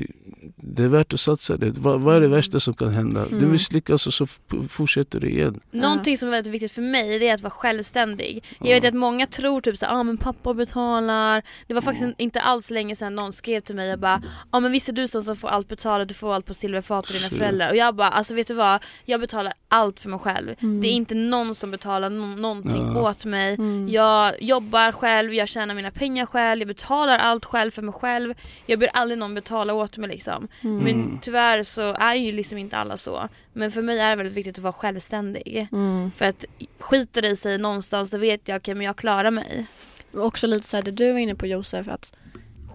[0.56, 1.56] det är värt att satsa.
[1.56, 1.70] Det.
[1.78, 3.26] Vad, vad är det värsta som kan hända?
[3.30, 3.52] Du Mm.
[3.52, 4.26] misslyckas och så
[4.68, 5.60] fortsätter du igen.
[5.70, 8.44] Någonting som är väldigt viktigt för mig det är att vara självständig.
[8.60, 11.42] Jag vet att många tror typ så ja ah, men pappa betalar.
[11.66, 14.72] Det var faktiskt inte alls länge sedan någon skrev till mig och bara ah, men
[14.72, 17.30] visst är du som som får allt betalat, du får allt på silverfat av dina
[17.30, 17.70] föräldrar.
[17.70, 20.54] Och jag bara alltså vet du vad, jag betalar allt för mig själv.
[20.60, 20.80] Mm.
[20.80, 23.10] Det är inte någon som betalar no- någonting Ja.
[23.10, 23.54] åt mig.
[23.54, 23.88] Mm.
[23.88, 28.34] Jag jobbar själv, jag tjänar mina pengar själv, jag betalar allt själv för mig själv.
[28.66, 30.48] Jag ber aldrig någon betala åt mig liksom.
[30.62, 30.76] Mm.
[30.78, 31.18] Men Mm.
[31.22, 33.28] tyvärr så är ju liksom inte alla så.
[33.56, 35.68] Men för mig är det väldigt viktigt att vara självständig.
[35.72, 36.10] Mm.
[36.10, 36.44] För att
[36.78, 39.66] skiter det sig någonstans så vet jag okej men jag klarar mig.
[40.12, 42.12] Och också lite så här det du var inne på Josef att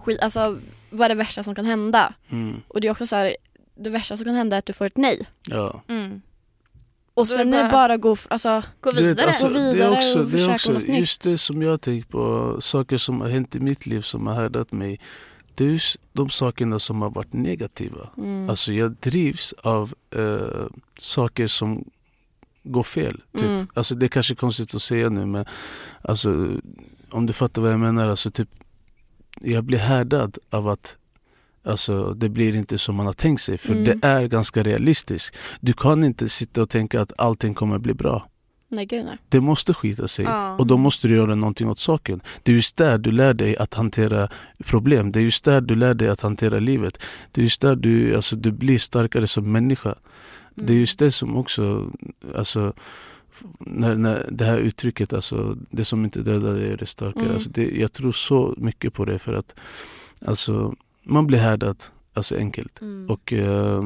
[0.04, 0.58] skit, alltså
[0.90, 2.14] vad är det värsta som kan hända?
[2.30, 2.56] Mm.
[2.68, 3.36] Och det är också så här
[3.74, 5.26] det värsta som kan hända är att du får ett nej.
[5.46, 5.82] Ja.
[5.88, 6.22] Mm.
[7.14, 9.26] Och sen det är det bara- bara gå, alltså Gå Du vet, vidare.
[9.26, 11.32] alltså, Gå det vidare är också, och det försöka är också något just nytt.
[11.32, 14.72] det som jag tänkt på, saker som har hänt i mitt liv som har härdat
[14.72, 15.00] mig.
[15.60, 18.10] Det är just de sakerna som har varit negativa.
[18.18, 18.50] mm.
[18.50, 20.66] Alltså jag drivs av eh,
[20.98, 21.84] saker som
[22.62, 23.22] går fel.
[23.32, 23.42] Typ.
[23.42, 23.66] Mm.
[23.74, 25.44] Alltså det är kanske konstigt att säga nu men
[26.02, 26.48] alltså,
[27.10, 28.08] om du fattar vad jag menar.
[28.08, 28.48] Alltså, typ,
[29.40, 30.96] jag blir härdad av att
[31.64, 33.84] Alltså det blir inte som man har tänkt sig för Mm.
[33.84, 35.36] det är ganska realistiskt.
[35.60, 38.29] Du kan inte sitta och tänka att allting kommer bli bra.
[38.70, 39.18] Nej gud nej.
[39.28, 40.56] Det måste skita sig Ja.
[40.56, 42.20] och då måste du göra någonting åt saken.
[42.42, 44.28] Det är just där du lär dig att hantera
[44.64, 45.12] problem.
[45.12, 47.02] Det är just där du lär dig att hantera livet.
[47.32, 49.94] Det är just där du, alltså, du blir starkare som människa.
[50.54, 51.90] Det är just det som också,
[52.36, 52.72] alltså,
[53.58, 57.22] när, när det här uttrycket, alltså, det som inte dödar dig är det starkare.
[57.22, 57.34] Mm.
[57.34, 59.54] Alltså, det, jag tror så mycket på det för att
[60.24, 61.76] alltså, man blir härdad
[62.14, 62.80] alltså, enkelt.
[62.80, 63.10] Mm.
[63.10, 63.84] Och eh,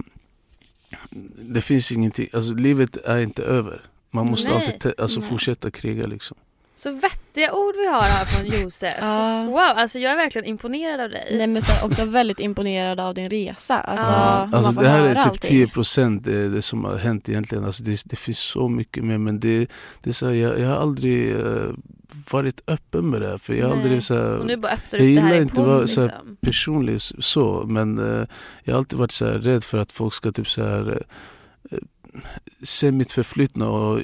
[1.36, 3.82] det finns ingenting, alltså livet är inte över.
[4.14, 4.66] Man måste Nej.
[4.66, 5.28] alltid alltså, Nej.
[5.28, 6.36] fortsätta kriga liksom.
[6.76, 8.94] Så vettiga ord vi har här från Josef.
[9.00, 9.44] Ja.
[9.44, 11.34] Wow, alltså jag är verkligen imponerad av dig.
[11.38, 13.80] Nej men sen också väldigt imponerad av din resa.
[13.80, 14.42] Alltså, Ja.
[14.42, 15.48] om Alltså det här är typ allting.
[15.50, 17.64] 10 procent det, det som har hänt egentligen.
[17.64, 19.66] Alltså det, det finns så mycket mer men det,
[20.02, 21.70] det är så här, jag, jag har aldrig eh,
[22.30, 23.82] varit öppen med det här, för jag har Nej.
[23.82, 26.10] aldrig så här, Och nu bara öppnar Jag gillar inte podd vara liksom.
[26.40, 28.26] personlig så men eh,
[28.64, 30.96] jag har alltid varit så här rädd för att folk ska typ så här eh,
[32.62, 34.00] se mitt förflutna och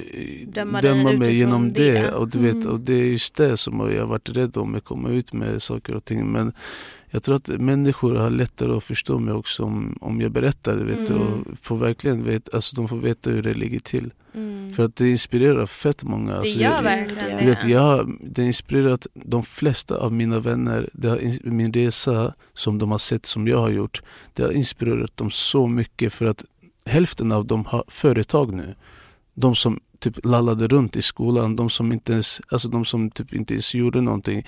[0.47, 1.91] Döma döma, mig genom det.
[1.91, 2.11] det.
[2.11, 2.67] Och, du vet, Mm.
[2.67, 5.61] och det är just det som jag har varit rädd om att komma ut med
[5.61, 6.31] saker och ting.
[6.31, 6.53] Men
[7.09, 10.75] jag tror att människor har lättare att förstå mig också om, om jag berättar.
[10.77, 11.21] Vet, Mm.
[11.21, 14.13] och får verkligen vet, alltså de får veta hur det ligger till.
[14.35, 14.73] Mm.
[14.73, 16.31] För att det inspirerar fett många.
[16.31, 20.39] det Alltså, gör jag, verkligen Du vet, jag, det har inspirerat de flesta av mina
[20.39, 20.89] vänner.
[20.93, 21.19] Det har,
[21.49, 24.01] min resa som de har sett som jag har gjort.
[24.33, 26.43] Det har inspirerat dem så mycket för att
[26.91, 28.75] hälften av dem har företag nu.
[29.33, 33.33] De som typ lallade runt i skolan, de som inte ens, alltså de som typ
[33.33, 34.45] inte ens gjorde någonting.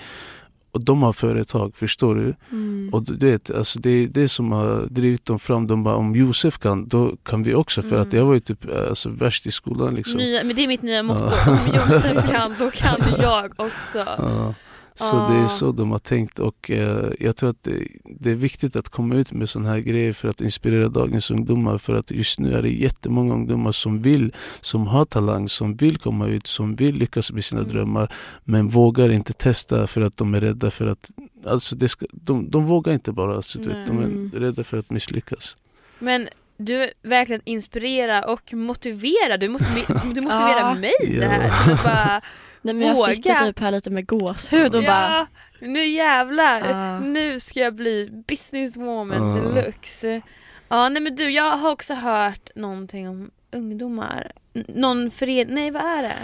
[0.70, 2.34] Och de har företag, förstår du?
[2.52, 2.90] Mm.
[2.92, 5.66] Och du vet, alltså det är det som har drivit dem fram.
[5.66, 7.82] De bara, om Josef kan, då kan vi också.
[7.82, 8.18] För att Mm.
[8.18, 10.16] jag var ju typ alltså, värst i skolan liksom.
[10.18, 11.24] Nya, men det är mitt nya motto.
[11.50, 13.98] Om Josef kan, då kan jag också.
[14.18, 14.54] Ja.
[14.96, 18.34] Så det är så de har tänkt och eh, jag tror att det, det är
[18.34, 21.78] viktigt att komma ut med sådana här grejer för att inspirera dagens ungdomar.
[21.78, 25.98] För att just nu är det jättemånga ungdomar som vill, som har talang, som vill
[25.98, 27.72] komma ut, som vill lyckas med sina Mm.
[27.72, 28.12] drömmar.
[28.44, 31.10] Men vågar inte testa för att de är rädda för att,
[31.46, 33.36] alltså det ska, de, de vågar inte bara.
[33.36, 35.56] Alltså, du vet, de är rädda för att misslyckas.
[35.98, 39.38] Men du verkligen inspirerar och motiverar.
[39.38, 40.74] Du, motiverar, du motiverar Ja.
[40.74, 41.28] mig det Ja.
[41.28, 41.68] här.
[41.76, 42.20] Du bara,
[42.64, 43.14] Nej, men jag våga.
[43.14, 45.26] sitter typ här lite med gåshud och bara ja,
[45.60, 46.70] nu jävlar.
[46.70, 46.98] Ja.
[47.00, 49.42] Nu ska jag bli businesswoman Ja.
[49.42, 50.20] deluxe.
[50.68, 54.32] Ja, nej men du, jag har också hört någonting om ungdomar.
[54.54, 56.14] N- någon förening, nej vad är det?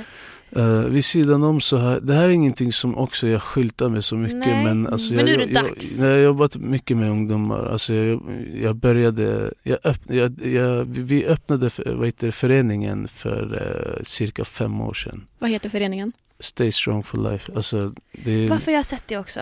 [0.57, 4.05] Uh, vid sidan om så här, det här är ingenting som också jag skyltar med
[4.05, 5.99] så mycket Nej, men alltså men jag, nu är det jag, dags.
[5.99, 8.21] Jag, jag har jobbat mycket med ungdomar, alltså jag,
[8.63, 13.55] jag började, jag öpp, jag, jag, vi öppnade för, vad heter föreningen för
[13.99, 15.27] uh, cirka fem år sedan.
[15.39, 16.13] vad heter föreningen?
[16.41, 17.53] Stay strong for life.
[17.57, 19.41] Alltså, det, Varför har jag sett det också?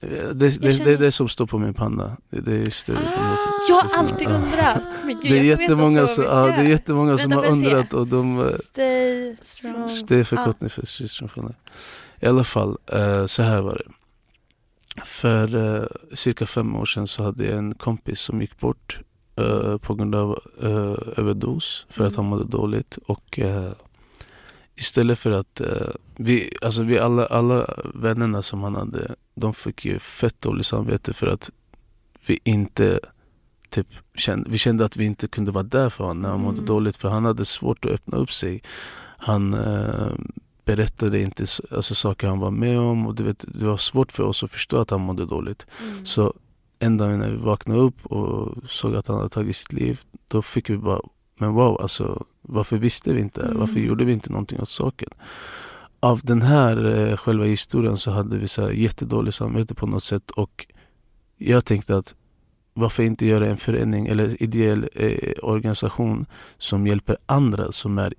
[0.00, 2.16] det, det, det, känner- är det som står på min panna.
[2.30, 2.92] Det, det är just det.
[3.68, 4.34] Jag har alltid Ja.
[4.34, 4.82] undrat.
[5.04, 8.06] Men gud, Det är jättemånga, så som, ja, det är jättemånga som har undrat och
[8.06, 9.88] de eh, Stay strong.
[10.08, 11.54] Det är förkortning för Stay strong for life.
[12.20, 13.92] I alla fall, eh, så här var det.
[15.04, 18.98] För eh, cirka fem år sedan så hade jag en kompis som gick bort
[19.36, 22.16] eh, på grund av eh, överdos för att Mm.
[22.16, 22.98] han mådde dåligt.
[23.06, 23.72] Och eh,
[24.76, 29.84] istället för att eh, vi, alltså vi alla, alla vännerna som han hade, de fick
[29.84, 31.50] ju fett dåligt samvete för att
[32.26, 33.00] vi inte
[33.70, 36.58] typ kände, vi kände att vi inte kunde vara där för honom när han mådde
[36.58, 36.66] Mm.
[36.66, 38.62] dåligt för han hade svårt att öppna upp sig.
[39.18, 40.12] Han eh,
[40.64, 44.22] berättade inte alltså, saker han var med om och du vet, det var svårt för
[44.22, 45.66] oss att förstå att han mådde dåligt.
[45.82, 46.06] Mm.
[46.06, 46.34] Så
[46.78, 50.42] en dag när vi vaknade upp och såg att han hade tagit sitt liv, då
[50.42, 51.00] fick vi bara,
[51.38, 53.42] men wow, alltså, varför visste vi inte?
[53.46, 53.52] här?
[53.54, 53.88] Varför Mm.
[53.88, 55.08] gjorde vi inte någonting åt saken?
[56.04, 60.04] av den här eh, själva historien så hade vi så här jättedåligt samvete på något
[60.04, 60.66] sätt och
[61.38, 62.14] jag tänkte att
[62.74, 66.26] varför inte göra en förening eller ideell eh, organisation
[66.58, 68.14] som hjälper andra som är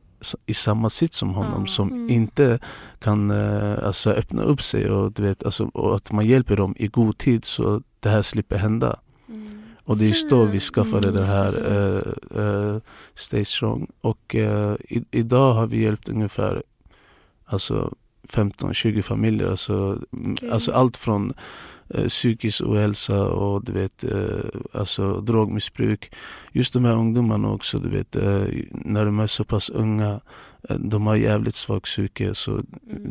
[0.45, 1.65] i samma sitt som honom Ja.
[1.67, 2.09] som Mm.
[2.09, 2.59] inte
[2.99, 6.75] kan eh, alltså, öppna upp sig och, du vet, alltså, och att man hjälper dem
[6.77, 8.99] i god tid så det här slipper hända.
[9.85, 12.77] Och det är just då vi skaffade Mm, den här eh, eh,
[13.13, 13.87] Stay Strong.
[14.01, 16.63] Och eh, i, idag har vi hjälpt ungefär
[17.45, 17.93] alltså
[18.29, 19.49] 15-20 familjer.
[19.49, 20.51] Alltså, Okej.
[20.51, 21.33] alltså allt från
[22.07, 24.19] psykisk ohälsa och du vet, eh,
[24.71, 26.11] alltså drogmissbruk.
[26.51, 30.19] Just de här ungdomarna också, du vet, eh, när de är så pass unga,
[30.69, 32.33] eh, de har jävligt svag psyke.
[32.35, 32.63] Så Mm.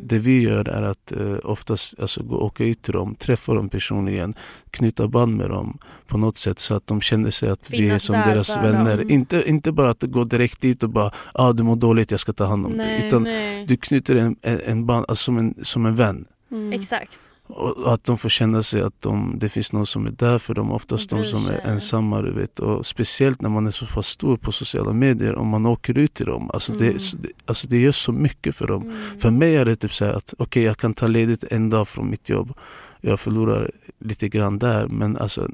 [0.04, 3.68] det vi gör är att eh, oftast alltså, gå, åka ut till dem, träffa dem
[3.68, 4.34] personligen,
[4.70, 7.80] knyta band med dem på något sätt så att de känner sig att vi är
[7.80, 8.96] Finnas som deras vänner.
[8.96, 9.10] dem.
[9.10, 12.32] Inte, inte bara att gå direkt dit och bara ah, du mår dåligt, jag ska
[12.32, 12.86] ta hand om dig.
[12.98, 13.06] Nej.
[13.08, 13.66] Utan Nej.
[13.66, 16.24] du knyter en, en, en band alltså, som, en, som en vän.
[16.50, 16.72] Mm.
[16.72, 17.28] Exakt.
[17.54, 20.54] Och att de får känna sig att de, det finns någon som är där för
[20.54, 22.22] dem, oftast de som är ensamma.
[22.22, 22.58] Du vet.
[22.58, 26.14] Och speciellt när man är så pass stor på sociala medier och man åker ut
[26.14, 26.50] till dem.
[26.50, 26.92] Alltså, Mm.
[26.92, 28.82] det, så- det, alltså det gör så mycket för dem.
[28.82, 28.94] Mm.
[29.20, 32.10] För mig är det typ så att okej jag kan ta ledigt en dag från
[32.10, 32.52] mitt jobb.
[33.00, 35.48] Jag förlorar lite grann där men alltså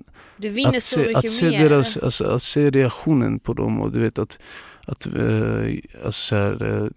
[0.67, 1.69] att se, att se mer.
[1.69, 4.39] deras, alltså, att se reaktionen på dem och du vet att,
[4.87, 6.89] att eh, alltså så här, eh,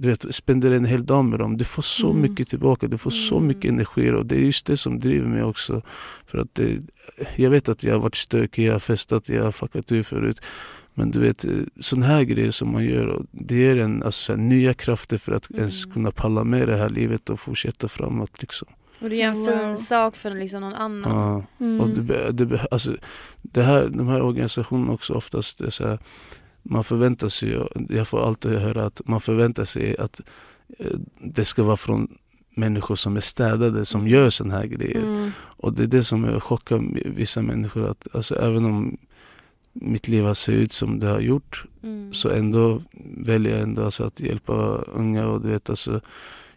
[0.00, 1.56] du vet, spendera en hel dag med dem.
[1.56, 2.22] Du får så Mm.
[2.22, 3.46] mycket tillbaka, du får så Mm.
[3.48, 5.82] mycket energi och det är just det som driver mig också.
[6.26, 6.78] För att det,
[7.36, 10.40] jag vet att jag har varit stökig, jag har festat, jag har fuckat ur förut.
[10.94, 11.44] Men du vet,
[11.80, 15.18] sådana här grejer som man gör, och det ger en alltså, så här, nya krafter
[15.18, 15.94] för att ens Mm.
[15.94, 18.40] kunna palla med det här livet och fortsätta framåt.
[18.42, 18.68] Liksom.
[19.00, 19.46] Och du gör en Wow.
[19.58, 21.10] fin sak för liksom någon annan.
[21.58, 21.64] Ja.
[21.66, 21.80] Mm.
[21.80, 22.96] Och det, be- det, alltså,
[23.42, 25.98] det här, de här organisationerna också oftast, det är så här,
[26.62, 30.20] man förväntar sig, jag får alltid höra att man förväntar sig att
[30.78, 32.08] eh, det ska vara från
[32.54, 35.02] människor som är städade som gör sådana här grejer.
[35.02, 35.30] Mm.
[35.38, 38.98] Och det är det som chockar vissa människor att alltså, även om
[39.72, 42.12] mitt liv har sett ut som det har gjort Mm.
[42.12, 42.82] så ändå
[43.16, 46.00] väljer jag ändå alltså att hjälpa unga och du vet alltså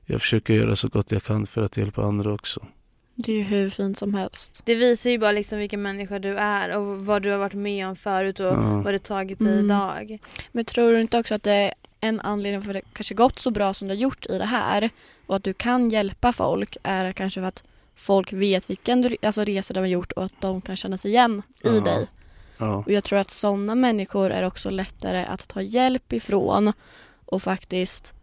[0.06, 2.66] jag försöker göra så gott jag kan för att hjälpa andra också.
[3.16, 4.62] Det är ju hur fint som helst.
[4.66, 7.88] Det visar ju bara liksom vilken människa du är och vad du har varit med
[7.88, 8.82] om förut och Ja.
[8.86, 9.66] vad det tagit dig Mm.
[9.66, 10.20] idag.
[10.52, 13.40] Men tror du inte också att det är en anledning för att det kanske gått
[13.40, 14.90] så bra som det har gjort i det här
[15.26, 17.64] och att du kan hjälpa folk är kanske för att
[17.96, 21.12] folk vet vilken du, alltså resa de har gjort och att de kan känna sig
[21.12, 21.80] igen i Ja.
[21.82, 22.08] dig.
[22.58, 22.76] Ja.
[22.76, 26.74] Och jag tror att sådana människor är också lättare att ta hjälp ifrån
[27.26, 28.14] och faktiskt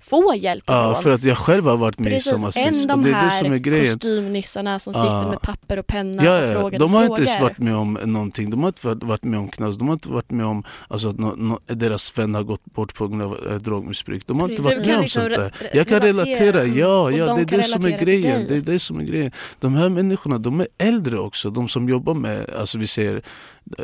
[0.00, 1.02] få hjälp Ja, ifrån.
[1.02, 2.86] för att jag själv har varit med i Precis, samma än sits.
[2.86, 3.94] de Och det är det här som är grejen.
[3.98, 5.00] kostymnissarna som Ja.
[5.02, 6.52] sitter med papper och penna Ja, och ja.
[6.52, 7.20] frågar De har frågor.
[7.20, 8.50] inte varit med om någonting.
[8.50, 9.76] De har inte varit- varit med om knas.
[9.78, 12.94] De har inte varit med om alltså, att nå- nå- deras vän har gått bort
[12.94, 14.26] på grund av eh, drogmissbruk.
[14.26, 14.76] De har inte Precis.
[14.76, 15.52] varit Du med om liksom sånt där.
[15.72, 16.34] Jag kan relatera.
[16.36, 18.44] relatera, ja, Och ja de det är det som är grejen.
[18.48, 19.30] Det är det som är grejen.
[19.60, 21.50] De här människorna, de är äldre också.
[21.50, 23.22] De som jobbar med, alltså vi säger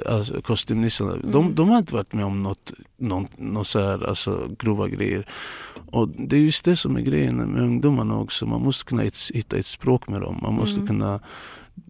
[0.09, 1.17] alltså, kostymnissarna.
[1.23, 1.55] De, Mm.
[1.55, 5.27] de har inte varit med om något, någon, någon så här, alltså, grova grejer.
[5.95, 8.47] Och det är just det som är grejen med ungdomarna också.
[8.47, 10.39] Man måste kunna hitt- hitta ett språk med dem.
[10.43, 10.87] Man måste Mm.
[10.89, 11.21] kunna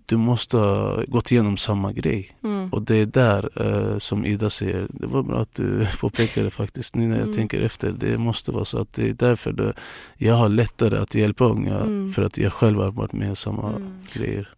[0.06, 2.36] du måste ha gått igenom samma grej.
[2.44, 2.68] Mm.
[2.72, 6.94] Och det är där eh, som Ida säger, det var bra att du påpekade faktiskt
[6.94, 7.36] nu när jag Mm.
[7.36, 7.92] tänker efter.
[7.92, 9.72] Det måste vara så att det är därför det,
[10.16, 12.08] jag har lättare att hjälpa unga Mm.
[12.12, 13.92] för att jag själv har varit med i samma Mm.
[14.12, 14.48] grejer.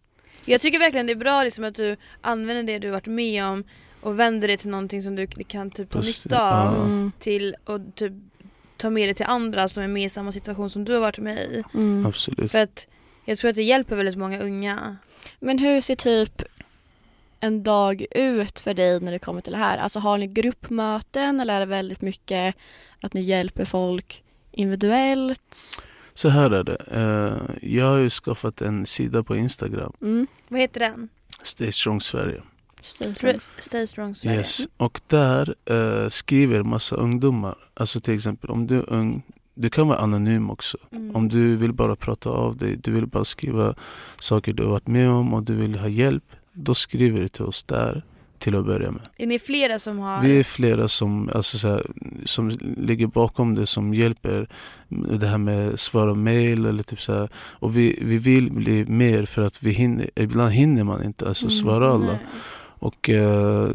[0.45, 3.63] Jag tycker verkligen det är bra liksom att du använder det du varit med om
[4.01, 8.13] och vänder det till någonting som du kan typ ta nytta av till och typ
[8.77, 11.17] ta med det till andra som är med i samma situation som du har varit
[11.17, 11.63] med i.
[11.73, 12.05] Mm.
[12.05, 12.51] Absolut.
[12.51, 12.87] För att
[13.25, 14.97] jag tror att det hjälper väldigt många unga.
[15.39, 16.43] Men hur ser typ
[17.39, 19.77] en dag ut för dig när det kommer till det här?
[19.77, 22.55] Alltså har ni gruppmöten eller är det väldigt mycket
[23.01, 25.83] att ni hjälper folk individuellt?
[26.13, 26.77] Så här är det.
[26.91, 30.27] Eh, jag har ju skaffat en sida på Instagram, Mm.
[30.47, 31.09] Vad heter den?
[31.43, 32.41] Stay Strong Sverige.
[32.81, 34.37] Stay, Stay Strong Sverige.
[34.37, 34.67] Yes.
[34.77, 37.55] Och där eh, skriver massa ungdomar.
[37.73, 40.77] Alltså till exempel om du är ung, du kan vara anonym också.
[40.91, 41.15] Mm.
[41.15, 43.75] Om du vill bara prata av dig, du vill bara skriva
[44.19, 46.23] saker du har varit med om och du vill ha hjälp.
[46.53, 48.03] Då skriver du till oss där
[48.39, 49.01] till att börja med.
[49.17, 50.21] Är ni flera som har...
[50.21, 51.85] Vi är flera som, alltså så här,
[52.25, 54.47] som ligger bakom det som hjälper
[54.89, 57.29] det här med svara mail eller typ så här.
[57.35, 61.45] Och vi, vi vill bli mer för att vi hinner, ibland hinner man inte alltså
[61.45, 62.05] Mm, svara alla.
[62.05, 62.19] Nej.
[62.79, 63.69] Och eh,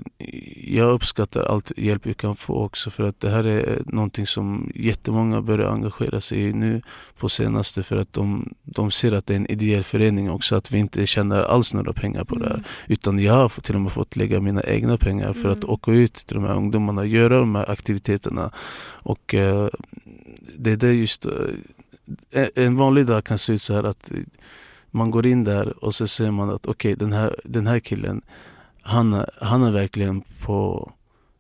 [0.67, 4.73] jag uppskattar allt hjälp vi kan få också för att det här är någonting som
[4.75, 6.83] jättemånga börjar engagera sig i nu
[7.19, 10.71] på senaste för att de, de ser att det är en ideell förening också, att
[10.73, 12.55] vi inte tjänar alls några pengar på det här.
[12.55, 12.65] Mm.
[12.89, 15.71] Utan jag har till och med fått lägga mina egna pengar för att Mm.
[15.71, 18.51] åka ut till de här ungdomarna, göra de här aktiviteterna.
[19.05, 19.69] Och eh,
[20.59, 21.33] det är det just, eh,
[22.31, 24.11] en- en vanlig dag kan se ut så här att
[24.91, 28.23] man går in där och så ser man att okej den, här, den här killen
[28.83, 30.91] han, är- han är verkligen på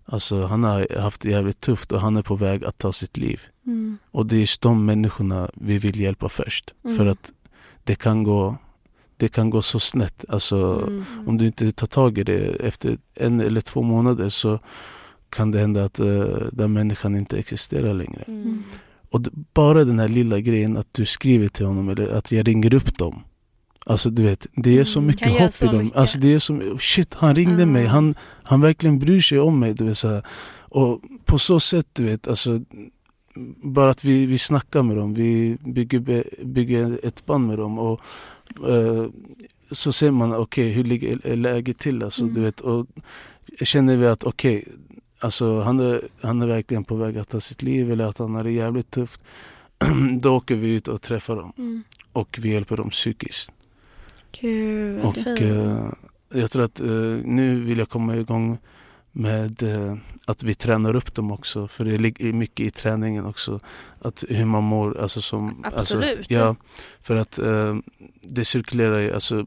[0.04, 3.16] Alltså han har haft det jävligt tufft och han är på väg att ta sitt
[3.16, 3.40] liv.
[3.66, 3.98] Mm.
[4.10, 6.74] Och det är just de människorna vi vill hjälpa först.
[6.84, 6.96] Mm.
[6.96, 7.32] För att
[7.84, 8.56] det kan gå,
[9.16, 10.24] det kan gå så snett.
[10.28, 11.04] Alltså Mm.
[11.26, 14.58] om du inte tar tag i det efter en eller två månader så
[15.28, 18.24] kan det hända att uh, den människan inte existerar längre.
[18.26, 18.62] Mm.
[19.10, 19.20] Och
[19.54, 22.98] bara den här lilla grejen att du skriver till honom eller att jag ringer upp
[22.98, 23.22] dem.
[23.86, 25.78] Alltså du vet, det är så Mm, mycket göra hopp i dem.
[25.84, 25.98] mycket.
[25.98, 27.66] Alltså det är som, shit han ringde Ah.
[27.66, 29.74] mig, han, han verkligen bryr sig om mig.
[29.74, 30.26] Du vet, så här.
[30.58, 32.60] Och på så sätt, du vet, alltså
[33.62, 38.00] bara att vi, vi snackar med dem, vi bygger, bygger ett band med dem och
[38.68, 39.06] eh,
[39.70, 42.02] så ser man, okej hur ligger läget till?
[42.02, 42.34] Alltså, Mm.
[42.34, 42.86] du vet, och
[43.62, 44.64] känner vi att okej,
[45.18, 48.34] alltså, han, är, han är verkligen på väg att ta sitt liv eller att han
[48.34, 49.20] har det jävligt tufft.
[50.20, 51.82] Då åker vi ut och träffar dem Mm.
[52.12, 53.50] och vi hjälper dem psykiskt.
[54.42, 55.04] Gud.
[55.04, 55.92] Och eh,
[56.32, 56.86] jag tror att eh,
[57.24, 58.58] nu vill jag komma igång
[59.12, 61.68] med eh, att vi tränar upp dem också.
[61.68, 63.60] För det ligger mycket i träningen också.
[63.98, 65.00] Att hur man mår.
[65.00, 66.18] Alltså som, Absolut.
[66.18, 66.56] Alltså, ja,
[67.00, 67.76] för att eh,
[68.22, 69.14] det cirkulerar ju.
[69.14, 69.46] Alltså,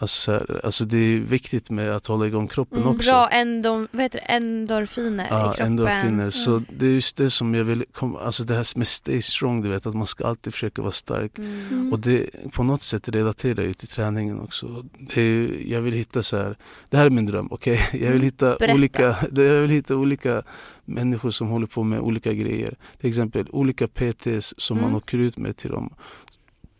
[0.00, 3.10] alltså, så här, alltså det är viktigt med att hålla igång kroppen Mm, också.
[3.10, 4.24] bra endom, vad heter det?
[4.24, 5.66] endorfiner i Ja, kroppen.
[5.66, 6.30] endorfiner.
[6.30, 6.64] Så Mm.
[6.78, 9.68] det är just det som jag vill komma, alltså det här med stay strong, du
[9.68, 11.38] vet att man ska alltid försöka vara stark.
[11.38, 11.66] Mm.
[11.70, 11.92] Mm.
[11.92, 14.84] Och det på något sätt relaterar ju till träningen också.
[14.98, 16.56] Det är, jag vill hitta så här,
[16.90, 17.80] det här är min dröm, okej?
[17.92, 18.56] Jag vill hitta Mm.
[18.58, 18.74] Berätta.
[18.74, 19.02] olika,
[19.42, 20.42] jag vill hitta olika
[20.84, 22.76] människor som håller på med olika grejer.
[23.00, 24.90] Till exempel olika PTs som Mm.
[24.90, 25.94] man åker ut med till dem.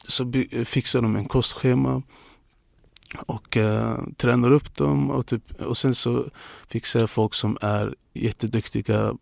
[0.08, 2.02] Så by, fixar de en kostschema
[3.26, 6.24] och eh, tränar upp dem och, typ, och sen så
[6.68, 9.14] fixar jag folk som är jätteduktiga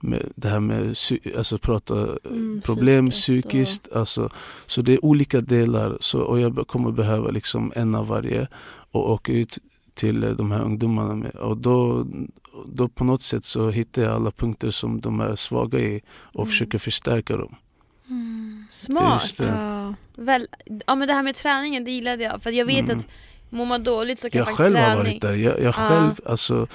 [0.00, 0.94] med det här med
[1.36, 3.96] alltså prata Mm, problem psykiskt och-.
[3.96, 4.30] Alltså,
[4.66, 8.48] så det är olika delar så, och jag kommer behöva liksom en av varje
[8.92, 9.58] och åka ut
[9.94, 11.34] till eh, de här ungdomarna med.
[11.34, 12.06] Och då,
[12.66, 16.40] då på något sätt så hittar jag alla punkter som de är svaga i och
[16.40, 16.46] Mm.
[16.46, 17.54] försöker förstärka dem.
[18.08, 18.64] Mm.
[18.70, 19.22] Smart.
[19.22, 19.46] Just det.
[19.46, 19.94] Ja.
[20.16, 20.48] Väl,
[20.86, 22.96] ja men det här med träningen det gillade jag för jag vet Mm.
[22.96, 23.06] att
[23.54, 24.98] mår man dåligt så kan Jag faktiskt själv har träning...
[25.04, 25.34] varit där.
[25.34, 25.72] Jag, jag Ja.
[25.72, 26.66] själv, alltså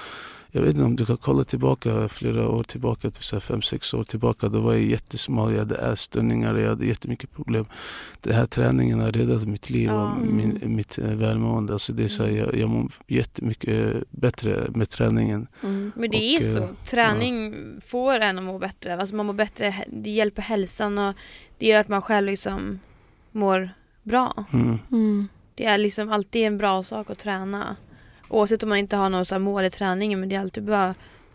[0.51, 4.03] jag vet inte om du kan kolla tillbaka flera år tillbaka, typ fem, sex år
[4.03, 4.49] tillbaka.
[4.49, 7.65] Då var jag jättesmal, jag hade ätstörningar, jag hade jättemycket problem.
[8.21, 10.03] Den här träningen har räddat mitt liv Ja.
[10.11, 11.73] och min, mitt eh, välmående.
[11.73, 15.47] Alltså det är så här, jag, jag mår jättemycket bättre med träningen.
[15.63, 15.91] Mm.
[15.95, 16.59] Men det Och, är så.
[16.59, 17.55] eh, Träning
[17.86, 18.95] får en att må bättre.
[18.97, 21.15] Alltså man mår bättre, det hjälper hälsan och
[21.57, 22.80] det gör att man själv liksom
[23.32, 23.69] mår
[24.03, 24.45] bra.
[24.53, 25.27] Mm.
[25.60, 25.68] Mm.
[25.70, 27.76] Det är liksom alltid en bra sak att träna.
[28.30, 30.64] Oavsett om man inte har något så här mål i träningen men det är alltid
[30.64, 30.93] bra,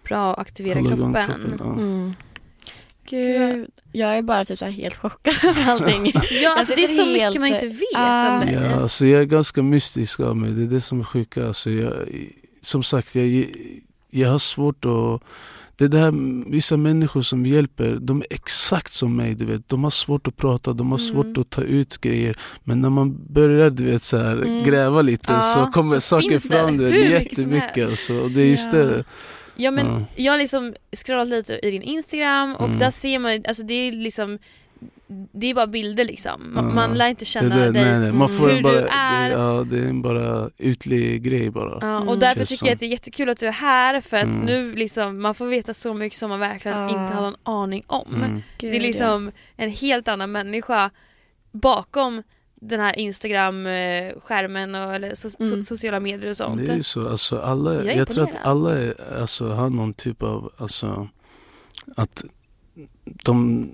[0.08, 1.26] bra att aktivera Hålla igång kroppen.
[1.26, 1.72] kroppen, ja.
[1.72, 2.14] Mm.
[3.06, 6.12] Gud, jag är bara typ så här helt chockad över allting.
[6.42, 8.34] Ja, alltså Jag det är så mycket helt- man inte vet Ah.
[8.34, 8.54] om dig.
[8.54, 10.50] Ja, alltså jag är ganska mystisk av mig.
[10.50, 11.46] Det är det som är sjuka.
[11.46, 11.92] Alltså jag,
[12.60, 13.46] som sagt, jag,
[14.10, 15.22] jag har svårt att...
[15.76, 16.12] Det där,
[16.50, 19.34] vissa människor som vi hjälper, de är exakt som mig.
[19.34, 19.68] Du vet.
[19.68, 21.12] De har svårt att prata, de har Mm.
[21.12, 22.36] svårt att ta ut grejer.
[22.64, 24.64] Men när man börjar du vet, så här, Mm.
[24.64, 26.76] gräva lite Ja, så kommer så saker det fram.
[26.76, 27.88] Du vet, jättemycket.
[27.90, 28.28] Alltså.
[28.28, 28.78] Det är just Ja.
[28.78, 29.04] det.
[29.56, 30.04] Ja men Ja.
[30.16, 32.78] jag har liksom scrollat lite i din Instagram och Mm.
[32.78, 34.38] där ser man, alltså det är liksom
[35.32, 36.52] det är bara bilder liksom.
[36.54, 36.74] Man, Ja.
[36.74, 37.84] man lär inte känna det, dig.
[37.84, 38.12] nej, nej.
[38.12, 39.28] Man får Hur bara, du är.
[39.28, 41.78] Det, ja, det är bara ytlig grej bara.
[41.80, 42.18] Ja, och Mm.
[42.18, 44.40] därför Känns tycker jag att det är jättekul att du är här för att Mm.
[44.40, 46.88] nu liksom, man får veta så mycket som man verkligen Ja.
[46.88, 48.14] inte har någon aning om.
[48.14, 48.42] Mm.
[48.60, 50.90] Det är Gud, liksom en helt annan människa
[51.52, 52.22] bakom
[52.60, 55.62] den här Instagram-skärmen och eller so- so- Mm.
[55.62, 56.66] sociala medier och sånt.
[56.66, 59.94] Det är ju så, alltså alla, Jag jag, tror att alla är, alltså, har någon
[59.94, 61.08] typ av, alltså,
[61.96, 62.24] att
[63.04, 63.68] de,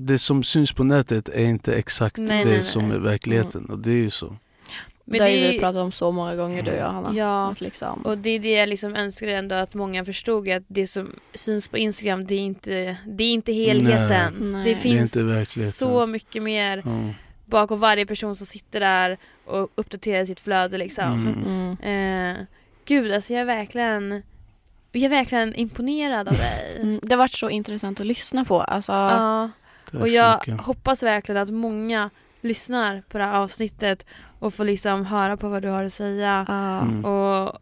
[0.00, 2.62] det som syns på nätet är inte exakt Nej, det nej, nej.
[2.62, 4.36] som är verkligen och det är ju så.
[5.04, 7.12] Men det har ju det- vi pratat om så många gånger du och jag Hanna.
[7.14, 10.86] Ja, liksom, och det är det jag liksom önskar ändå att många förstod att det
[10.86, 14.34] som syns på Instagram det är inte, det är inte helheten.
[14.40, 14.52] Nej.
[14.52, 15.72] Det Det är finns inte verkligheten.
[15.72, 17.14] så mycket mer Ja.
[17.46, 21.04] bakom varje person som sitter där och uppdaterar sitt flöde liksom.
[21.44, 21.76] Mm.
[21.82, 22.36] mm.
[22.36, 22.44] Eh,
[22.84, 24.22] gud alltså jag är verkligen
[24.92, 26.76] jag är verkligen imponerad av dig.
[26.80, 28.60] Mm, det har varit så intressant att lyssna på.
[28.60, 29.50] Alltså, Ja,
[29.94, 30.66] och jag mycket.
[30.66, 32.10] hoppas verkligen att många
[32.40, 34.06] lyssnar på det här avsnittet
[34.38, 36.46] och får liksom höra på vad du har att säga
[36.82, 37.04] Mm.
[37.04, 37.58] och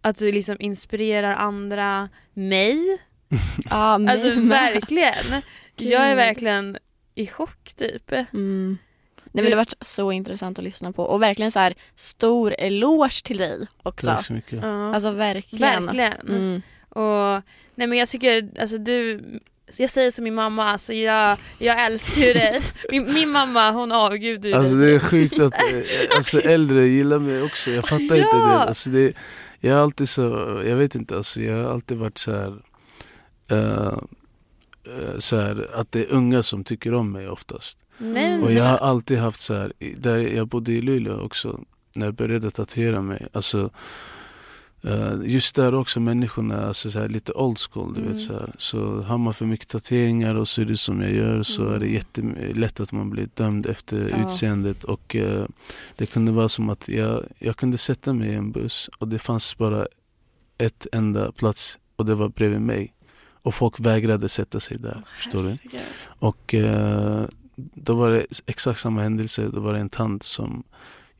[0.00, 2.98] att du liksom inspirerar andra, mig,
[3.70, 5.42] ja, mig alltså verkligen.
[5.76, 6.78] Jag är verkligen
[7.14, 8.12] i chock typ.
[8.12, 8.78] Mm.
[9.34, 12.54] Nej, men det har varit så intressant att lyssna på och verkligen så här stor
[12.58, 14.06] eloge till dig också.
[14.06, 14.64] Tack så mycket.
[14.64, 15.86] Alltså verkligen.
[15.86, 16.12] Verkligen.
[16.28, 16.62] Mm.
[16.88, 17.42] Och
[17.74, 19.22] nej men jag tycker alltså du
[19.78, 22.60] jag säger som min mamma, alltså jag, jag älskar ju dig.
[22.90, 27.18] Min, min mamma hon avgudar ju Alltså det är sjukt att eh, alltså, äldre gillar
[27.18, 28.36] mig också, jag fattar inte Ja.
[28.36, 28.58] det.
[28.68, 29.12] Alltså, det
[29.60, 30.22] Jag har alltid så,
[30.66, 32.54] jag vet inte, alltså, jag har alltid varit så här,
[33.50, 33.98] eh,
[35.18, 37.78] så här att det är unga som tycker om mig oftast.
[37.98, 41.60] Nej, Och jag har alltid haft så här, där jag bodde i Luleå också,
[41.96, 43.26] när jag började tatuera mig.
[43.32, 43.70] Alltså,
[45.24, 47.94] just där också människorna, alltså så här, lite old school.
[47.94, 48.12] Du Mm.
[48.12, 48.52] vet, så, här.
[48.58, 51.86] så har man för mycket tatueringar och ser ut som jag gör så är det
[51.86, 51.94] Mm.
[51.94, 54.24] jättelätt att man blir dömd efter Ja.
[54.26, 54.84] utseendet.
[54.84, 55.46] Och eh,
[55.96, 59.18] det kunde vara som att jag, jag kunde sätta mig i en buss och det
[59.18, 59.86] fanns bara
[60.58, 62.92] ett enda plats och det var bredvid mig.
[63.44, 65.02] Och folk vägrade sätta sig där.
[65.16, 65.58] förstår du?
[66.04, 67.24] Och eh,
[67.56, 69.48] då var det exakt samma händelse.
[69.54, 70.62] Då var det en tant som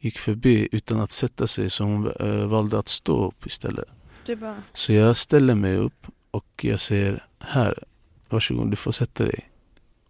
[0.02, 3.88] gick förbi utan att sätta sig så hon eh, valde att stå upp istället.
[4.40, 7.84] Bara, Så jag ställer mig upp och jag säger här,
[8.28, 9.50] varsågod du får sätta dig.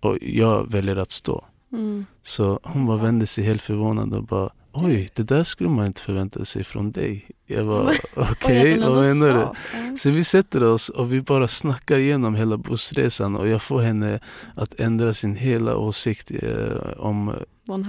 [0.01, 1.45] Och jag väljer att stå.
[1.73, 2.07] Mm.
[2.23, 6.01] Så hon bara vände sig helt förvånad och bara Oj, det där skulle man inte
[6.01, 7.29] förvänta sig från dig.
[7.47, 9.55] Jag var okej, hon vad menar
[9.91, 9.97] du?
[9.97, 14.21] Så vi sätter oss och vi bara snackar igenom hela bussresan och jag får henne
[14.55, 17.33] att ändra sin hela åsikt eh, om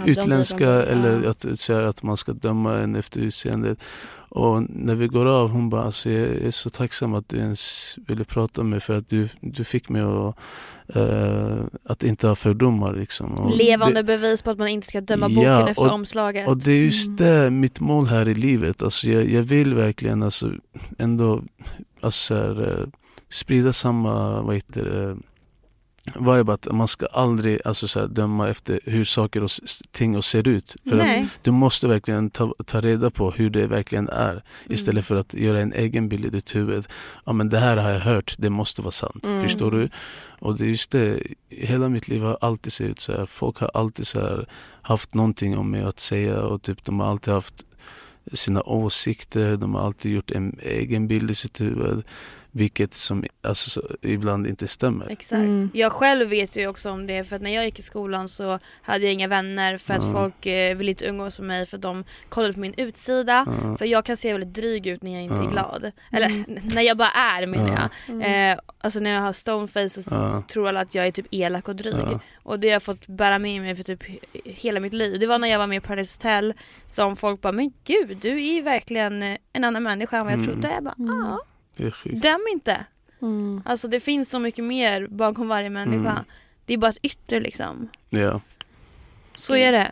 [0.05, 1.29] Utländska eller Ja.
[1.29, 3.77] att säga att man ska döma en efter utseendet.
[4.35, 7.95] Och när vi går av, hon bara alltså, jag är så tacksam att du ens
[8.07, 10.35] ville prata med mig för att du, du fick mig att,
[10.95, 12.93] eh, att inte ha fördomar.
[12.93, 13.31] Liksom.
[13.33, 16.47] Och levande det, bevis på att man inte ska döma Ja, boken efter och- omslaget.
[16.47, 17.15] och det är just Mm.
[17.17, 18.83] det, mitt mål här i livet.
[18.83, 20.51] Alltså, jag, jag vill verkligen alltså,
[20.97, 21.41] ändå
[22.01, 22.87] alltså, så här, eh,
[23.29, 25.17] sprida samma vad heter det,
[26.15, 29.49] vibe att man ska aldrig alltså, så här, döma efter hur saker och
[29.91, 30.75] ting och ser ut.
[30.89, 34.43] För att du måste verkligen ta, ta reda på hur det verkligen är Mm.
[34.73, 36.87] istället för att göra en egen bild i ditt huvud.
[37.25, 39.25] Ja men det här har jag hört, det måste vara sant.
[39.25, 39.43] Mm.
[39.43, 39.89] Förstår du?
[40.39, 43.25] Och det är just det, hela mitt liv har alltid sett ut så här.
[43.25, 44.47] Folk har alltid så här,
[44.81, 47.65] haft någonting om mig att säga och typ de har alltid haft
[48.33, 52.03] sina åsikter, de har alltid gjort en egen bild i sitt huvud.
[52.55, 55.09] Vilket som alltså, så, ibland inte stämmer.
[55.09, 55.39] Exakt.
[55.39, 55.69] Mm.
[55.73, 58.59] Jag själv vet ju också om det för att när jag gick i skolan så
[58.81, 60.11] hade jag inga vänner för att Ja.
[60.11, 63.45] folk eh, ville inte umgås med mig för att de kollade på min utsida.
[63.63, 63.77] Ja.
[63.77, 65.91] För jag kan se väldigt dryg ut när jag inte är glad.
[66.11, 66.45] Eller Mm.
[66.63, 67.89] när jag bara är menar Ja.
[68.07, 68.15] jag.
[68.15, 68.51] Mm.
[68.53, 71.67] Eh, alltså när jag har stoneface så, så tror alla att jag är typ elak
[71.67, 72.05] och dryg.
[72.43, 75.19] Och det har jag fått bära med mig för typ he- hela mitt liv.
[75.19, 76.53] Det var när jag var med i Paradise Hotel
[76.87, 80.33] som folk bara men gud du är ju verkligen eh, en annan människa än vad
[80.33, 80.51] jag Mm.
[80.51, 80.73] trodde.
[80.73, 81.37] Jag bara Mm.
[81.75, 82.21] Ja, Det är sjukt.
[82.21, 82.85] döm inte.
[83.21, 83.61] Mm.
[83.65, 86.11] Alltså det finns så mycket mer bakom varje människa.
[86.11, 86.23] Mm.
[86.65, 87.89] Det är bara ett yttre liksom.
[88.09, 88.41] Ja.
[89.35, 89.91] Så är det.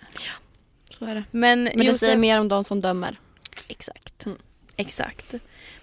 [0.99, 1.23] Så är det.
[1.31, 3.19] Men, Men det Josef, säger mer om de som dömer.
[3.67, 4.25] Exakt.
[4.25, 4.37] Mm.
[4.75, 5.35] Exakt.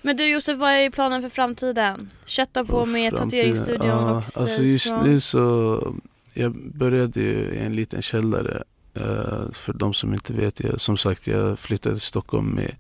[0.03, 2.11] Men du Josef, vad är planen för framtiden?
[2.27, 5.05] Kötta på Och med tatueringsstudion ja, och alltså just Strong.
[5.05, 5.95] nu så
[6.35, 8.63] Jag började ju i en liten källare
[8.95, 12.75] eh, För de som inte vet, jag, som sagt jag flyttade till Stockholm med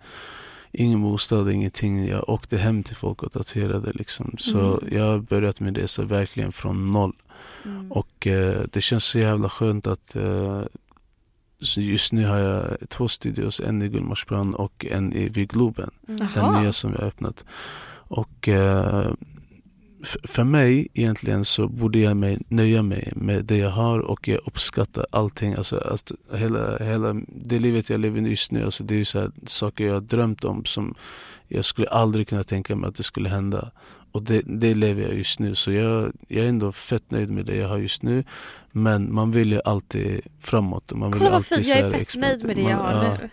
[0.72, 2.06] Ingen bostad, ingenting.
[2.08, 4.34] Jag åkte hem till folk och tatuerade liksom.
[4.38, 4.96] Så Mm.
[4.98, 7.12] jag har börjat med det så verkligen från noll.
[7.64, 7.92] Mm.
[7.92, 10.62] Och eh, det känns så jävla skönt att eh,
[11.76, 15.90] just nu har jag två studios, en i Gullmarsplan och en i vid Globen.
[16.08, 16.26] Mm.
[16.34, 17.44] Den nya som vi har öppnat.
[18.10, 19.12] Och eh,
[20.04, 24.40] för mig egentligen så borde jag mig, nöja mig med det jag har och jag
[24.46, 25.54] uppskattar allting.
[25.54, 29.30] Alltså, att hela, hela det livet jag lever just nu, alltså, det är så här,
[29.46, 30.94] saker jag har drömt om som
[31.48, 33.70] jag skulle aldrig kunna tänka mig att det skulle hända.
[34.12, 35.54] Och det, det lever jag just nu.
[35.54, 38.24] Så jag, jag är ändå fett nöjd med det jag har just nu.
[38.72, 40.92] Men man vill ju alltid framåt.
[40.92, 42.92] och Man vill Kolla vad alltid fint, jag är fett nöjd med det jag har
[42.92, 43.16] ja.
[43.20, 43.30] nu.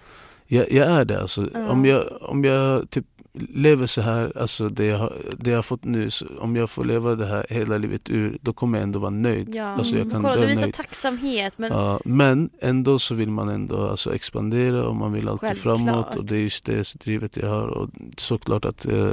[0.47, 1.49] Jag, jag är det alltså.
[1.53, 1.69] Ja.
[1.69, 3.05] Om, jag, om jag typ
[3.49, 6.09] lever så här, alltså det jag, har- det jag har fått nu,
[6.39, 9.55] om jag får leva det här hela livet ur, då kommer jag ändå vara nöjd.
[9.55, 9.65] Ja.
[9.65, 10.73] Alltså jag kan Kolla, du visar nöjd.
[10.73, 15.49] tacksamhet men Ja, men ändå så vill man ändå alltså expandera och man vill alltid
[15.49, 15.77] Självklart.
[15.77, 19.11] framåt och det är just det drivet jag har och såklart att eh,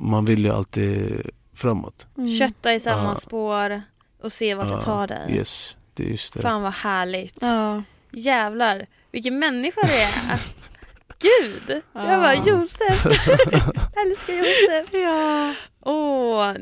[0.00, 1.22] man vill ju alltid
[1.54, 2.06] framåt.
[2.18, 2.30] Mm.
[2.30, 3.14] kötta i samma Ja.
[3.14, 3.82] spår
[4.22, 5.34] och se vart det Ja, tar dig.
[5.36, 6.40] Yes, det är just det.
[6.42, 7.38] Fan vad härligt.
[7.40, 7.82] Ja.
[8.12, 10.40] Jävlar, vilken människa det är.
[11.18, 11.62] Gud!
[11.92, 12.16] Jag Ja.
[12.16, 13.06] bara Josef,
[14.06, 14.92] älskar Josef.
[14.92, 15.54] Ja.
[15.80, 16.52] Åh,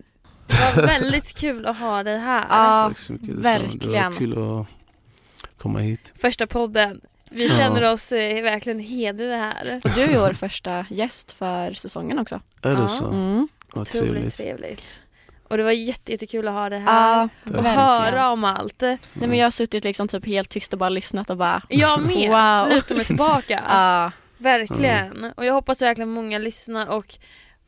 [0.47, 2.45] det var väldigt kul att ha dig här.
[2.51, 3.29] Ja, Tack så mycket.
[3.43, 3.59] detsamma.
[3.59, 4.13] Det verkligen.
[4.13, 4.67] var kul att
[5.63, 6.13] komma hit.
[6.21, 7.01] Första podden.
[7.31, 7.57] Vi Ja.
[7.57, 9.81] känner oss eh, verkligen hedrade här.
[9.85, 12.41] Och du är vår första gäst för säsongen också.
[12.63, 12.77] Är Ja.
[12.81, 13.05] det så?
[13.05, 13.49] Mm.
[13.75, 14.37] Vad Otroligt trevligt.
[14.37, 15.01] trevligt.
[15.49, 17.17] Och det var jätte, jättekul att ha dig här.
[17.19, 17.77] Ja, och verkligen.
[17.79, 18.81] höra om allt.
[18.81, 22.01] Nej, men jag har suttit liksom typ helt tyst och bara lyssnat och bara Jag
[22.01, 22.75] med, Wow.
[22.77, 23.63] lutar mig tillbaka.
[23.69, 24.11] Ja,
[24.45, 25.33] Verkligen.
[25.37, 27.15] Och jag hoppas verkligen många lyssnar och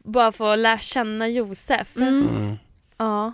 [0.05, 1.97] bara får lära känna Josef.
[1.97, 2.29] Mm.
[2.29, 2.57] Mm.
[2.97, 3.33] Ja.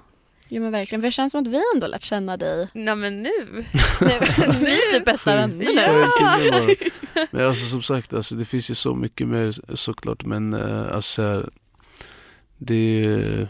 [0.48, 2.68] Jo men verkligen, för det känns som att vi ändå lärt känna dig.
[2.74, 3.30] Nej men nu.
[4.00, 5.56] Vi är typ bästa vänner
[6.68, 6.74] nu.
[7.30, 10.24] Men alltså som sagt, alltså, det finns ju så mycket mer såklart.
[10.24, 11.50] Men uh, alltså,
[12.58, 13.48] det, är,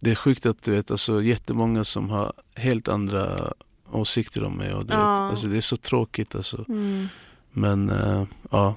[0.00, 3.52] det är sjukt att du vet, alltså, jättemånga som har helt andra
[3.92, 4.74] åsikter om mig.
[4.74, 5.10] Och, du Ja.
[5.12, 6.64] vet, alltså, det är så tråkigt alltså.
[6.68, 7.08] Mm.
[7.52, 8.74] Men uh, ja,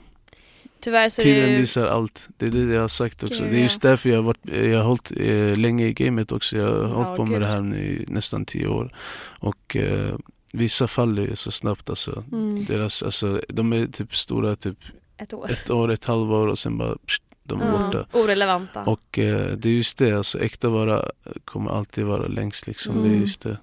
[0.82, 2.30] Tyvärr så är tiden det visar allt.
[2.38, 3.44] Det är det jag har sagt också.
[3.44, 6.32] Gud, Det är just därför jag har, varit, jag har hållit eh, länge i gamet
[6.32, 6.58] också.
[6.58, 7.42] Jag har Ja, hållit på med gud.
[7.42, 8.96] det här nu i nästan tio år.
[9.40, 10.16] Och eh,
[10.54, 12.24] vissa faller ju så snabbt alltså.
[12.32, 12.66] Mm.
[12.66, 14.78] Deras, alltså, de är typ stora typ
[15.18, 15.52] ett år.
[15.52, 17.78] ett år, ett halvår och sen bara pst, de är Ja.
[17.78, 18.06] borta.
[18.20, 18.84] Orelevanta.
[18.84, 21.06] Och eh, det är just det, alltså äkta vara
[21.46, 22.96] kommer alltid vara längst liksom.
[22.96, 23.22] Det är Mm.
[23.22, 23.58] just det.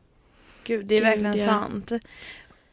[0.65, 1.45] Gud, det är Gud, verkligen ja.
[1.45, 1.93] sant.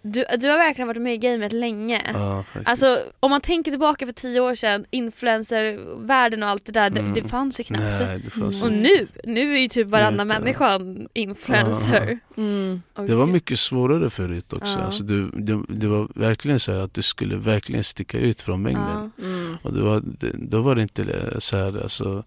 [0.07, 2.01] Du, du har verkligen varit med i gamet länge.
[2.13, 2.69] Ja, faktiskt.
[2.69, 2.85] Alltså
[3.19, 7.13] om man tänker tillbaka för tio år sedan, influencervärlden och allt det där, Mm.
[7.13, 7.83] det, det fanns ju knappt.
[7.99, 8.85] Nej, det fanns Och Mm.
[8.85, 9.07] inte.
[9.23, 12.19] nu, nu är ju typ varannan människa en influencer.
[12.37, 12.81] Mm.
[12.93, 14.79] Och Det var mycket svårare förut också.
[14.79, 14.85] Ja.
[14.85, 18.61] Alltså, du, det, det var verkligen så här att du skulle verkligen sticka ut från
[18.61, 19.11] mängden.
[19.17, 19.25] Ja.
[19.25, 19.57] Mm.
[19.63, 21.05] Och det var, det, då var det inte
[21.39, 22.23] så här, alltså,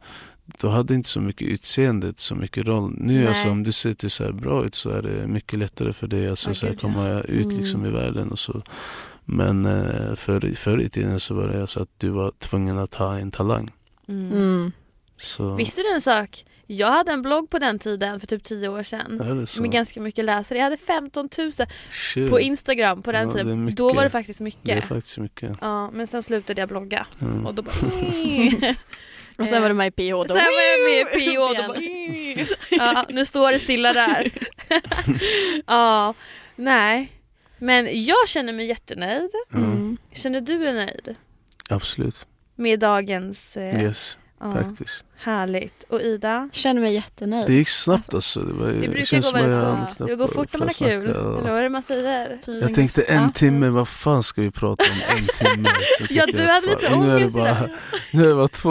[0.61, 2.94] då hade inte så mycket utseendet så mycket roll.
[2.99, 3.26] Nu Nej.
[3.26, 6.07] alltså, om du ser till så här bra ut så är det mycket lättare för
[6.07, 7.59] dig alltså, Ja, så här, komma ut Mm.
[7.59, 8.62] liksom, i världen och så.
[9.24, 12.94] Men eh, förr, förr i tiden så var det så att du var tvungen att
[12.94, 13.70] ha en talang.
[14.09, 14.32] Mm.
[14.32, 14.72] Mm.
[15.16, 16.44] Så, Visste du en sak?
[16.70, 19.46] Jag hade en blogg på den tiden för typ tio år sedan.
[19.61, 20.59] Med ganska mycket läsare.
[20.59, 21.53] Jag hade 15 000
[21.90, 22.30] Shit.
[22.30, 23.74] på Instagram på den Ja, tiden.
[23.74, 24.64] Då var det faktiskt mycket.
[24.64, 25.57] Det är faktiskt mycket.
[25.61, 27.46] Ja, men sen slutade jag blogga Mm.
[27.46, 27.74] och då bara...
[29.39, 30.24] Och sen var du med i PH då.
[30.26, 31.74] Sen var jag med i och då
[32.76, 34.30] ja, nu står det stilla där.
[35.66, 36.14] ja,
[36.57, 37.12] nej.
[37.59, 39.30] Men jag känner mig jättenöjd.
[39.55, 39.97] Mm.
[40.12, 41.16] Känner du dig nöjd
[41.70, 42.26] Absolut.
[42.57, 43.57] med dagens...
[43.57, 45.05] Eh, Yes, ja, faktiskt.
[45.20, 45.84] Härligt.
[45.89, 46.49] Och Ida?
[46.53, 47.47] Känner mig jättenöjd.
[47.47, 48.41] Det gick snabbt alltså.
[48.41, 50.09] Det, var, Det brukar känns gå som väldigt jag fort.
[50.09, 51.07] Det går fort när man har kul.
[51.11, 52.39] Eller vad är det man säger?
[52.45, 55.70] Tiden Jag tänkte en timme, vad fan ska vi prata om en timme?
[55.99, 57.68] Så Ja, du hade lite nu är det ångest bara.
[58.12, 58.70] Nu är det bara två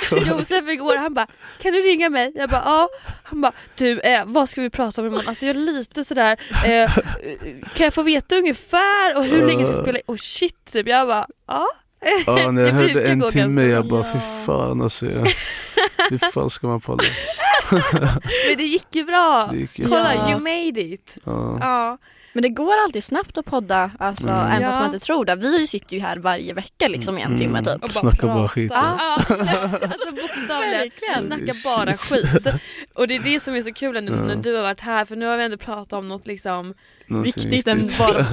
[0.00, 0.38] kvar.
[0.38, 1.26] Josef igår, han bara
[1.58, 2.32] kan du ringa mig?
[2.34, 2.88] Jag bara ja.
[3.22, 5.28] Han bara du eh, vad ska vi prata om imorgon?
[5.28, 6.36] Alltså jag är lite sådär,
[6.66, 6.90] eh,
[7.74, 9.98] kan jag få veta ungefär och hur länge ska vi spela?
[10.06, 10.88] Oh shit typ.
[10.88, 11.66] Jag bara ja.
[12.26, 13.98] Ja, när Det jag hörde brukar en timme, jag bra.
[13.98, 15.06] bara fy fan alltså.
[15.06, 15.28] Jag,
[16.10, 17.02] hur fan ska man palla?
[18.48, 19.48] Men det gick ju bra.
[19.52, 20.30] Det gick Kolla, Ja.
[20.30, 21.16] you made it.
[21.24, 21.56] Ja.
[21.60, 21.98] Ja.
[22.32, 24.46] Men det går alltid snabbt att podda, alltså, Mm.
[24.46, 24.66] även Ja.
[24.68, 25.34] fast man inte tror det.
[25.36, 27.38] Vi sitter ju här varje vecka liksom i en Mm.
[27.40, 27.84] timme typ.
[27.84, 28.48] Och bara prata.
[28.48, 28.72] skit.
[28.74, 29.36] Ja, alltså
[30.10, 30.70] bokstavligen.
[30.80, 31.22] Verkligen.
[31.22, 32.46] Snacka bara skit.
[32.94, 34.16] Och det är det som är så kul nu Ja.
[34.24, 36.74] när du har varit här för nu har vi ändå pratat om något liksom
[37.08, 37.98] Någonting Viktigt än viktigt.
[37.98, 38.24] bara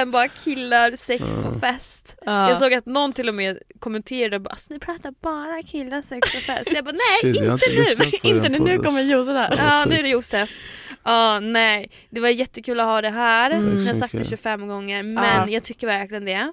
[0.00, 2.16] än bara killar, sex och fest.
[2.26, 2.48] Ja.
[2.48, 6.28] Jag såg att någon till och med kommenterade bara alltså, ni pratar bara killar, sex
[6.36, 6.70] och fest.
[6.72, 6.92] Jag bara
[7.22, 7.66] nej, Shit, inte
[8.22, 8.28] nu.
[8.36, 9.54] Inte nu, nu kommer Josef här.
[9.58, 10.50] Ja nu är det Josef.
[11.04, 13.50] Ja nej, det var jättekul att ha det här.
[13.50, 13.78] Mm.
[13.78, 14.30] Jag har sagt det mycket.
[14.30, 15.48] 25 gånger men Ja.
[15.48, 16.52] jag tycker verkligen det.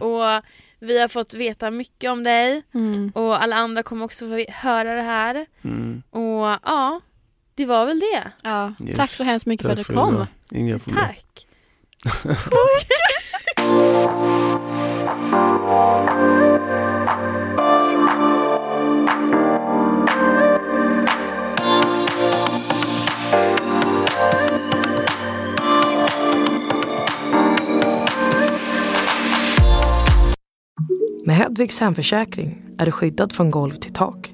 [0.00, 0.42] Och
[0.80, 3.12] vi har fått veta mycket om dig Mm.
[3.14, 5.46] och alla andra kommer också få höra det här.
[5.64, 6.02] Mm.
[6.10, 7.00] Och ja,
[7.56, 8.32] det var väl det.
[8.42, 8.74] Ja.
[8.84, 8.96] Yes.
[8.96, 10.26] Tack så hemskt mycket för Tack att du för kom.
[10.50, 11.04] Inga problem.
[11.04, 11.46] Tack.
[31.26, 34.33] Med Hedvigs hemförsäkring är du skyddad från golv till tak